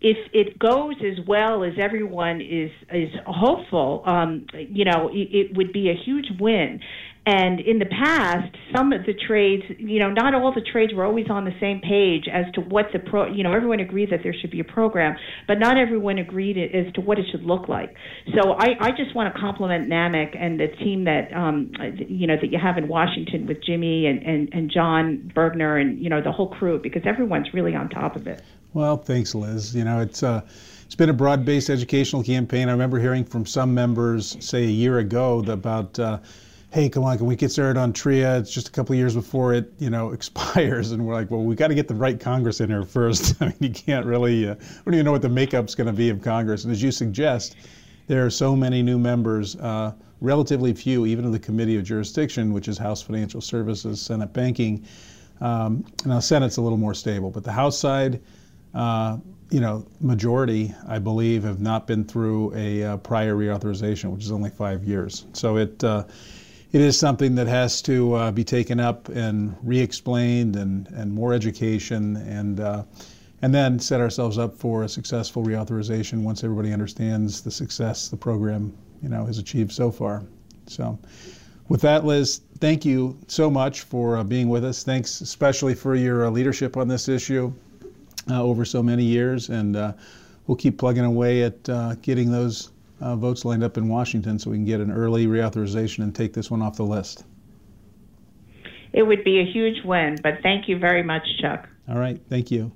if 0.00 0.16
it 0.32 0.58
goes 0.58 0.94
as 1.00 1.24
well 1.26 1.64
as 1.64 1.72
everyone 1.80 2.40
is 2.40 2.70
is 2.92 3.08
hopeful, 3.26 4.02
um, 4.04 4.46
you 4.52 4.84
know, 4.84 5.08
it, 5.08 5.28
it, 5.32 5.56
would 5.56 5.72
be 5.72 5.88
a 5.88 5.94
huge 6.04 6.26
win. 6.38 6.80
And 7.26 7.58
in 7.58 7.80
the 7.80 7.86
past, 7.86 8.54
some 8.72 8.92
of 8.92 9.04
the 9.04 9.12
trades, 9.12 9.64
you 9.78 9.98
know, 9.98 10.10
not 10.10 10.32
all 10.32 10.54
the 10.54 10.60
trades 10.60 10.94
were 10.94 11.04
always 11.04 11.26
on 11.28 11.44
the 11.44 11.54
same 11.58 11.80
page 11.80 12.28
as 12.32 12.44
to 12.54 12.60
what 12.60 12.86
the 12.92 13.00
pro, 13.00 13.26
you 13.26 13.42
know, 13.42 13.52
everyone 13.52 13.80
agreed 13.80 14.10
that 14.10 14.20
there 14.22 14.32
should 14.32 14.52
be 14.52 14.60
a 14.60 14.64
program, 14.64 15.16
but 15.48 15.58
not 15.58 15.76
everyone 15.76 16.18
agreed 16.18 16.56
as 16.56 16.92
to 16.94 17.00
what 17.00 17.18
it 17.18 17.26
should 17.32 17.42
look 17.42 17.68
like. 17.68 17.96
So 18.32 18.52
I, 18.52 18.76
I 18.80 18.90
just 18.92 19.12
want 19.16 19.34
to 19.34 19.40
compliment 19.40 19.90
NAMIC 19.90 20.40
and 20.40 20.60
the 20.60 20.68
team 20.68 21.02
that, 21.06 21.32
um, 21.34 21.72
you 21.96 22.28
know, 22.28 22.36
that 22.40 22.52
you 22.52 22.60
have 22.62 22.78
in 22.78 22.86
Washington 22.86 23.48
with 23.48 23.60
Jimmy 23.64 24.06
and, 24.06 24.22
and, 24.22 24.48
and 24.52 24.70
John 24.70 25.32
Bergner 25.34 25.80
and, 25.80 25.98
you 25.98 26.08
know, 26.08 26.22
the 26.22 26.30
whole 26.30 26.50
crew 26.50 26.78
because 26.80 27.02
everyone's 27.04 27.52
really 27.52 27.74
on 27.74 27.88
top 27.88 28.14
of 28.14 28.28
it. 28.28 28.40
Well, 28.72 28.98
thanks, 28.98 29.34
Liz. 29.34 29.74
You 29.74 29.82
know, 29.82 30.00
it's, 30.00 30.22
uh, 30.22 30.42
it's 30.84 30.94
been 30.94 31.10
a 31.10 31.14
broad-based 31.14 31.70
educational 31.70 32.22
campaign. 32.22 32.68
I 32.68 32.72
remember 32.72 33.00
hearing 33.00 33.24
from 33.24 33.46
some 33.46 33.74
members, 33.74 34.36
say 34.38 34.62
a 34.62 34.70
year 34.70 34.98
ago, 34.98 35.40
about 35.48 35.98
uh, 35.98 36.20
hey, 36.72 36.88
come 36.88 37.04
on, 37.04 37.16
can 37.16 37.26
we 37.26 37.36
get 37.36 37.50
started 37.50 37.78
on 37.78 37.92
TRIA? 37.92 38.38
It's 38.38 38.52
just 38.52 38.68
a 38.68 38.70
couple 38.70 38.94
years 38.94 39.14
before 39.14 39.54
it, 39.54 39.72
you 39.78 39.90
know, 39.90 40.10
expires. 40.12 40.92
And 40.92 41.06
we're 41.06 41.14
like, 41.14 41.30
well, 41.30 41.42
we 41.42 41.54
got 41.54 41.68
to 41.68 41.74
get 41.74 41.88
the 41.88 41.94
right 41.94 42.18
Congress 42.18 42.60
in 42.60 42.68
here 42.68 42.82
first. 42.82 43.34
I 43.40 43.46
mean, 43.46 43.56
you 43.60 43.70
can't 43.70 44.06
really, 44.06 44.48
uh, 44.48 44.54
we 44.54 44.90
don't 44.90 44.94
even 44.94 45.04
know 45.04 45.12
what 45.12 45.22
the 45.22 45.28
makeup's 45.28 45.74
going 45.74 45.86
to 45.86 45.92
be 45.92 46.10
of 46.10 46.22
Congress. 46.22 46.64
And 46.64 46.72
as 46.72 46.82
you 46.82 46.90
suggest, 46.90 47.56
there 48.06 48.24
are 48.24 48.30
so 48.30 48.54
many 48.54 48.82
new 48.82 48.98
members, 48.98 49.56
uh, 49.56 49.92
relatively 50.20 50.72
few, 50.72 51.06
even 51.06 51.24
of 51.24 51.32
the 51.32 51.38
Committee 51.38 51.76
of 51.76 51.84
Jurisdiction, 51.84 52.52
which 52.52 52.68
is 52.68 52.78
House 52.78 53.02
Financial 53.02 53.40
Services, 53.40 54.00
Senate 54.00 54.32
Banking. 54.32 54.84
Um, 55.40 55.84
now, 56.04 56.20
Senate's 56.20 56.56
a 56.56 56.62
little 56.62 56.78
more 56.78 56.94
stable, 56.94 57.30
but 57.30 57.44
the 57.44 57.52
House 57.52 57.78
side, 57.78 58.20
uh, 58.74 59.18
you 59.50 59.60
know, 59.60 59.86
majority, 60.00 60.74
I 60.88 60.98
believe, 60.98 61.44
have 61.44 61.60
not 61.60 61.86
been 61.86 62.04
through 62.04 62.54
a 62.54 62.82
uh, 62.82 62.96
prior 62.98 63.34
reauthorization, 63.34 64.10
which 64.10 64.24
is 64.24 64.32
only 64.32 64.50
five 64.50 64.84
years. 64.84 65.26
So 65.34 65.56
it 65.56 65.84
uh, 65.84 66.04
it 66.76 66.82
is 66.82 66.98
something 66.98 67.34
that 67.34 67.46
has 67.46 67.80
to 67.80 68.12
uh, 68.12 68.30
be 68.30 68.44
taken 68.44 68.78
up 68.78 69.08
and 69.08 69.56
re-explained 69.62 70.56
and, 70.56 70.86
and 70.88 71.10
more 71.10 71.32
education 71.32 72.16
and 72.16 72.60
uh, 72.60 72.82
and 73.40 73.54
then 73.54 73.78
set 73.78 73.98
ourselves 73.98 74.36
up 74.36 74.54
for 74.54 74.82
a 74.82 74.88
successful 74.88 75.42
reauthorization 75.42 76.22
once 76.22 76.44
everybody 76.44 76.74
understands 76.74 77.40
the 77.40 77.50
success 77.50 78.10
the 78.10 78.16
program 78.16 78.76
you 79.02 79.08
know 79.08 79.24
has 79.24 79.38
achieved 79.38 79.72
so 79.72 79.90
far. 79.90 80.22
So 80.66 80.98
with 81.70 81.80
that, 81.80 82.04
Liz, 82.04 82.42
thank 82.58 82.84
you 82.84 83.18
so 83.26 83.50
much 83.50 83.80
for 83.80 84.18
uh, 84.18 84.24
being 84.24 84.50
with 84.50 84.62
us. 84.62 84.84
Thanks 84.84 85.22
especially 85.22 85.74
for 85.74 85.94
your 85.94 86.26
uh, 86.26 86.30
leadership 86.30 86.76
on 86.76 86.88
this 86.88 87.08
issue 87.08 87.54
uh, 88.30 88.42
over 88.42 88.66
so 88.66 88.82
many 88.82 89.02
years, 89.02 89.48
and 89.48 89.76
uh, 89.76 89.94
we'll 90.46 90.58
keep 90.58 90.76
plugging 90.76 91.06
away 91.06 91.42
at 91.42 91.62
getting 92.02 92.30
those 92.30 92.70
uh, 93.00 93.16
votes 93.16 93.44
lined 93.44 93.62
up 93.62 93.76
in 93.76 93.88
Washington 93.88 94.38
so 94.38 94.50
we 94.50 94.56
can 94.56 94.64
get 94.64 94.80
an 94.80 94.90
early 94.90 95.26
reauthorization 95.26 96.02
and 96.02 96.14
take 96.14 96.32
this 96.32 96.50
one 96.50 96.62
off 96.62 96.76
the 96.76 96.84
list. 96.84 97.24
It 98.92 99.02
would 99.02 99.24
be 99.24 99.40
a 99.40 99.44
huge 99.44 99.84
win, 99.84 100.16
but 100.22 100.34
thank 100.42 100.68
you 100.68 100.78
very 100.78 101.02
much, 101.02 101.22
Chuck. 101.40 101.68
All 101.88 101.98
right, 101.98 102.20
thank 102.30 102.50
you. 102.50 102.72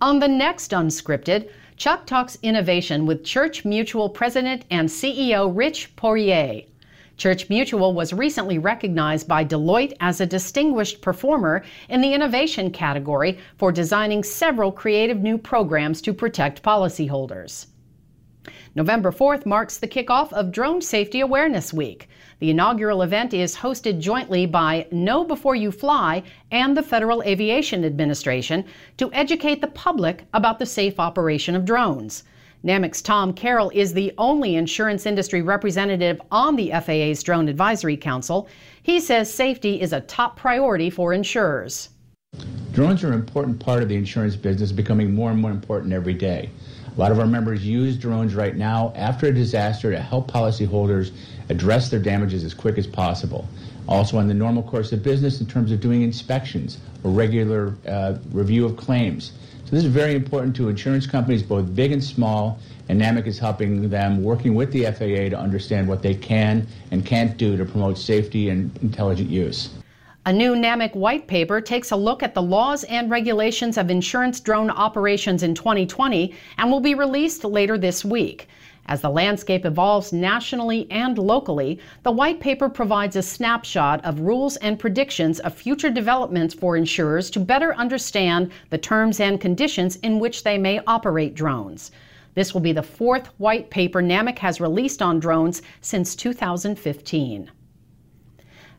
On 0.00 0.18
the 0.18 0.28
next 0.28 0.70
Unscripted, 0.70 1.50
Chuck 1.76 2.06
talks 2.06 2.38
innovation 2.42 3.06
with 3.06 3.24
Church 3.24 3.64
Mutual 3.64 4.08
President 4.08 4.64
and 4.70 4.88
CEO 4.88 5.50
Rich 5.54 5.96
Poirier. 5.96 6.62
Church 7.16 7.48
Mutual 7.48 7.92
was 7.92 8.12
recently 8.12 8.58
recognized 8.58 9.28
by 9.28 9.44
Deloitte 9.44 9.94
as 10.00 10.20
a 10.20 10.26
distinguished 10.26 11.02
performer 11.02 11.62
in 11.88 12.00
the 12.00 12.14
innovation 12.14 12.70
category 12.70 13.38
for 13.58 13.70
designing 13.70 14.22
several 14.22 14.72
creative 14.72 15.22
new 15.22 15.38
programs 15.38 16.00
to 16.02 16.14
protect 16.14 16.62
policyholders. 16.62 17.66
November 18.74 19.12
4th 19.12 19.46
marks 19.46 19.76
the 19.76 19.86
kickoff 19.86 20.32
of 20.32 20.50
Drone 20.50 20.82
Safety 20.82 21.20
Awareness 21.20 21.72
Week. 21.72 22.08
The 22.40 22.50
inaugural 22.50 23.02
event 23.02 23.32
is 23.32 23.56
hosted 23.56 24.00
jointly 24.00 24.46
by 24.46 24.86
Know 24.90 25.24
Before 25.24 25.54
You 25.54 25.70
Fly 25.70 26.22
and 26.50 26.76
the 26.76 26.82
Federal 26.82 27.22
Aviation 27.22 27.84
Administration 27.84 28.64
to 28.96 29.12
educate 29.12 29.60
the 29.60 29.68
public 29.68 30.24
about 30.34 30.58
the 30.58 30.66
safe 30.66 30.98
operation 30.98 31.54
of 31.54 31.64
drones. 31.64 32.24
NAMIC's 32.64 33.02
Tom 33.02 33.32
Karol 33.32 33.70
is 33.74 33.92
the 33.92 34.12
only 34.18 34.56
insurance 34.56 35.06
industry 35.06 35.42
representative 35.42 36.20
on 36.30 36.56
the 36.56 36.70
FAA's 36.70 37.22
Drone 37.22 37.48
Advisory 37.48 37.96
Council. 37.96 38.48
He 38.82 39.00
says 39.00 39.32
safety 39.32 39.80
is 39.80 39.92
a 39.92 40.00
top 40.00 40.36
priority 40.36 40.88
for 40.88 41.12
insurers. 41.12 41.90
Drones 42.72 43.04
are 43.04 43.08
an 43.08 43.14
important 43.14 43.60
part 43.60 43.82
of 43.82 43.88
the 43.88 43.96
insurance 43.96 44.36
business, 44.36 44.72
becoming 44.72 45.14
more 45.14 45.30
and 45.30 45.40
more 45.40 45.50
important 45.50 45.92
every 45.92 46.14
day. 46.14 46.50
A 46.94 47.00
lot 47.00 47.10
of 47.10 47.18
our 47.18 47.26
members 47.26 47.64
use 47.64 47.96
drones 47.96 48.34
right 48.34 48.54
now 48.54 48.92
after 48.94 49.28
a 49.28 49.32
disaster 49.32 49.90
to 49.90 49.98
help 49.98 50.30
policyholders 50.30 51.12
address 51.48 51.88
their 51.88 51.98
damages 51.98 52.44
as 52.44 52.52
quick 52.52 52.76
as 52.76 52.86
possible. 52.86 53.48
Also, 53.88 54.18
in 54.18 54.28
the 54.28 54.34
normal 54.34 54.62
course 54.62 54.92
of 54.92 55.02
business, 55.02 55.40
in 55.40 55.46
terms 55.46 55.72
of 55.72 55.80
doing 55.80 56.02
inspections 56.02 56.78
or 57.02 57.10
regular 57.10 57.74
uh, 57.88 58.18
review 58.30 58.66
of 58.66 58.76
claims. 58.76 59.32
So, 59.64 59.70
this 59.70 59.84
is 59.84 59.90
very 59.90 60.14
important 60.14 60.54
to 60.56 60.68
insurance 60.68 61.06
companies, 61.06 61.42
both 61.42 61.74
big 61.74 61.92
and 61.92 62.04
small, 62.04 62.58
and 62.90 63.00
NAMIC 63.00 63.26
is 63.26 63.38
helping 63.38 63.88
them, 63.88 64.22
working 64.22 64.54
with 64.54 64.70
the 64.70 64.84
FAA 64.84 65.30
to 65.30 65.38
understand 65.38 65.88
what 65.88 66.02
they 66.02 66.14
can 66.14 66.66
and 66.90 67.06
can't 67.06 67.38
do 67.38 67.56
to 67.56 67.64
promote 67.64 67.96
safety 67.96 68.50
and 68.50 68.76
intelligent 68.82 69.30
use. 69.30 69.70
A 70.24 70.32
new 70.32 70.54
NAMIC 70.54 70.94
white 70.94 71.26
paper 71.26 71.60
takes 71.60 71.90
a 71.90 71.96
look 71.96 72.22
at 72.22 72.32
the 72.32 72.42
laws 72.42 72.84
and 72.84 73.10
regulations 73.10 73.76
of 73.76 73.90
insurance 73.90 74.38
drone 74.38 74.70
operations 74.70 75.42
in 75.42 75.52
2020 75.52 76.32
and 76.58 76.70
will 76.70 76.78
be 76.78 76.94
released 76.94 77.42
later 77.42 77.76
this 77.76 78.04
week. 78.04 78.46
As 78.86 79.00
the 79.00 79.10
landscape 79.10 79.66
evolves 79.66 80.12
nationally 80.12 80.86
and 80.92 81.18
locally, 81.18 81.80
the 82.04 82.12
white 82.12 82.38
paper 82.38 82.68
provides 82.68 83.16
a 83.16 83.22
snapshot 83.22 84.04
of 84.04 84.20
rules 84.20 84.54
and 84.58 84.78
predictions 84.78 85.40
of 85.40 85.54
future 85.54 85.90
developments 85.90 86.54
for 86.54 86.76
insurers 86.76 87.28
to 87.30 87.40
better 87.40 87.74
understand 87.74 88.52
the 88.70 88.78
terms 88.78 89.18
and 89.18 89.40
conditions 89.40 89.96
in 90.04 90.20
which 90.20 90.44
they 90.44 90.56
may 90.56 90.80
operate 90.86 91.34
drones. 91.34 91.90
This 92.34 92.54
will 92.54 92.60
be 92.60 92.72
the 92.72 92.80
fourth 92.84 93.26
white 93.38 93.70
paper 93.70 94.00
NAMIC 94.00 94.38
has 94.38 94.60
released 94.60 95.02
on 95.02 95.18
drones 95.18 95.62
since 95.80 96.14
2015. 96.14 97.50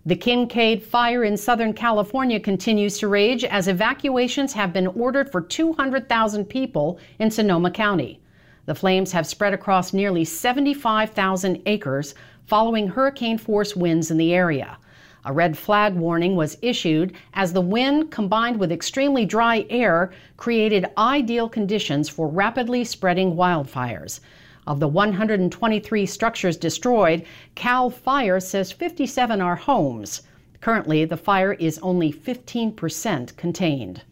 The 0.05 0.17
Kincade 0.17 0.83
fire 0.83 1.23
in 1.23 1.37
Southern 1.37 1.71
California 1.71 2.37
continues 2.37 2.97
to 2.97 3.07
rage 3.07 3.45
as 3.45 3.69
evacuations 3.69 4.51
have 4.51 4.73
been 4.73 4.87
ordered 4.87 5.31
for 5.31 5.39
200,000 5.39 6.43
people 6.43 6.99
in 7.19 7.31
Sonoma 7.31 7.71
County. 7.71 8.19
The 8.65 8.75
flames 8.75 9.13
have 9.13 9.25
spread 9.25 9.53
across 9.53 9.93
nearly 9.93 10.25
75,000 10.25 11.61
acres 11.65 12.15
following 12.47 12.89
hurricane 12.89 13.37
force 13.37 13.77
winds 13.77 14.11
in 14.11 14.17
the 14.17 14.33
area. 14.33 14.77
A 15.23 15.31
red 15.31 15.57
flag 15.57 15.95
warning 15.95 16.35
was 16.35 16.57
issued 16.61 17.13
as 17.33 17.53
the 17.53 17.61
wind 17.61 18.11
combined 18.11 18.59
with 18.59 18.73
extremely 18.73 19.25
dry 19.25 19.65
air 19.69 20.11
created 20.35 20.85
ideal 20.97 21.47
conditions 21.47 22.09
for 22.09 22.27
rapidly 22.27 22.83
spreading 22.83 23.37
wildfires. 23.37 24.19
Of 24.65 24.79
the 24.79 24.87
123 24.87 26.05
structures 26.05 26.55
destroyed, 26.55 27.25
CAL 27.55 27.89
FIRE 27.89 28.39
says 28.39 28.71
57 28.71 29.41
are 29.41 29.55
homes. 29.55 30.21
Currently, 30.61 31.03
the 31.03 31.17
fire 31.17 31.53
is 31.53 31.79
only 31.79 32.13
15% 32.13 33.35
contained. 33.35 34.03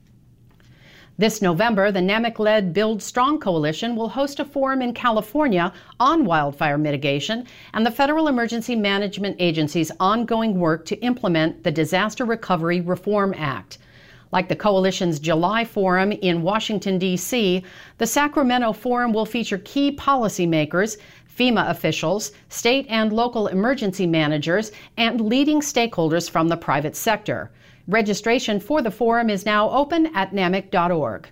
This 1.17 1.41
November, 1.41 1.91
the 1.91 1.99
NAMIC 1.99 2.39
led 2.39 2.73
Build 2.73 3.01
Strong 3.01 3.39
Coalition 3.39 3.95
will 3.95 4.09
host 4.09 4.39
a 4.39 4.45
forum 4.45 4.81
in 4.81 4.93
California 4.93 5.71
on 5.99 6.25
wildfire 6.25 6.77
mitigation 6.77 7.45
and 7.73 7.85
the 7.85 7.91
Federal 7.91 8.27
Emergency 8.27 8.75
Management 8.75 9.35
Agency's 9.39 9.91
ongoing 9.99 10.59
work 10.59 10.85
to 10.87 10.99
implement 11.01 11.63
the 11.63 11.71
Disaster 11.71 12.25
Recovery 12.25 12.81
Reform 12.81 13.33
Act. 13.37 13.77
Like 14.31 14.47
the 14.47 14.55
coalition's 14.55 15.19
July 15.19 15.65
forum 15.65 16.11
in 16.11 16.41
Washington, 16.41 16.97
D.C., 16.97 17.63
the 17.97 18.07
Sacramento 18.07 18.71
forum 18.71 19.11
will 19.11 19.25
feature 19.25 19.57
key 19.59 19.95
policymakers, 19.95 20.97
FEMA 21.37 21.69
officials, 21.69 22.31
state 22.49 22.85
and 22.89 23.11
local 23.11 23.47
emergency 23.47 24.07
managers, 24.07 24.71
and 24.97 25.21
leading 25.21 25.59
stakeholders 25.59 26.29
from 26.29 26.47
the 26.47 26.57
private 26.57 26.95
sector. 26.95 27.51
Registration 27.87 28.59
for 28.59 28.81
the 28.81 28.91
forum 28.91 29.29
is 29.29 29.45
now 29.45 29.69
open 29.69 30.15
at 30.15 30.31
namic.org. 30.31 31.27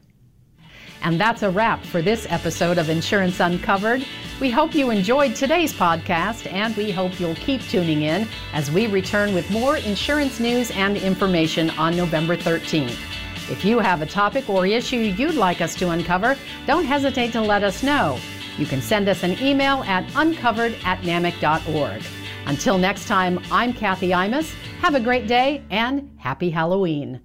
And 1.02 1.20
that's 1.20 1.44
a 1.44 1.50
wrap 1.50 1.84
for 1.84 2.02
this 2.02 2.28
episode 2.30 2.78
of 2.78 2.90
Insurance 2.90 3.40
Uncovered. 3.40 4.06
We 4.42 4.50
hope 4.50 4.76
you 4.76 4.90
enjoyed 4.90 5.36
today's 5.36 5.74
podcast, 5.74 6.52
and 6.52 6.76
we 6.76 6.92
hope 6.92 7.20
you'll 7.20 7.36
keep 7.36 7.62
tuning 7.64 8.04
in 8.04 8.28
as 8.54 8.72
we 8.72 8.88
return 8.88 9.34
with 9.34 9.50
more 9.52 9.78
insurance 9.78 10.40
news 10.40 10.72
and 10.72 10.98
information 10.98 11.70
on 11.72 11.96
November 11.96 12.36
13th. 12.36 12.98
If 13.50 13.66
you 13.66 13.80
have 13.80 14.02
a 14.02 14.06
topic 14.06 14.50
or 14.50 14.68
issue 14.68 14.98
you'd 14.98 15.36
like 15.36 15.62
us 15.62 15.74
to 15.76 15.90
uncover, 15.90 16.38
don't 16.68 16.86
hesitate 16.86 17.32
to 17.32 17.42
let 17.42 17.64
us 17.64 17.82
know. 17.82 18.20
You 18.58 18.66
can 18.66 18.82
send 18.82 19.08
us 19.10 19.24
an 19.24 19.42
email 19.42 19.84
at 19.84 20.06
uncovered 20.16 20.76
at 20.84 21.02
namic.org. 21.02 22.04
Until 22.46 22.78
next 22.78 23.08
time, 23.08 23.40
I'm 23.52 23.74
Kathy 23.74 24.10
Imus. 24.10 24.54
Have 24.82 24.96
a 24.96 25.00
great 25.00 25.28
day 25.28 25.64
and 25.70 26.12
happy 26.18 26.50
Halloween. 26.50 27.22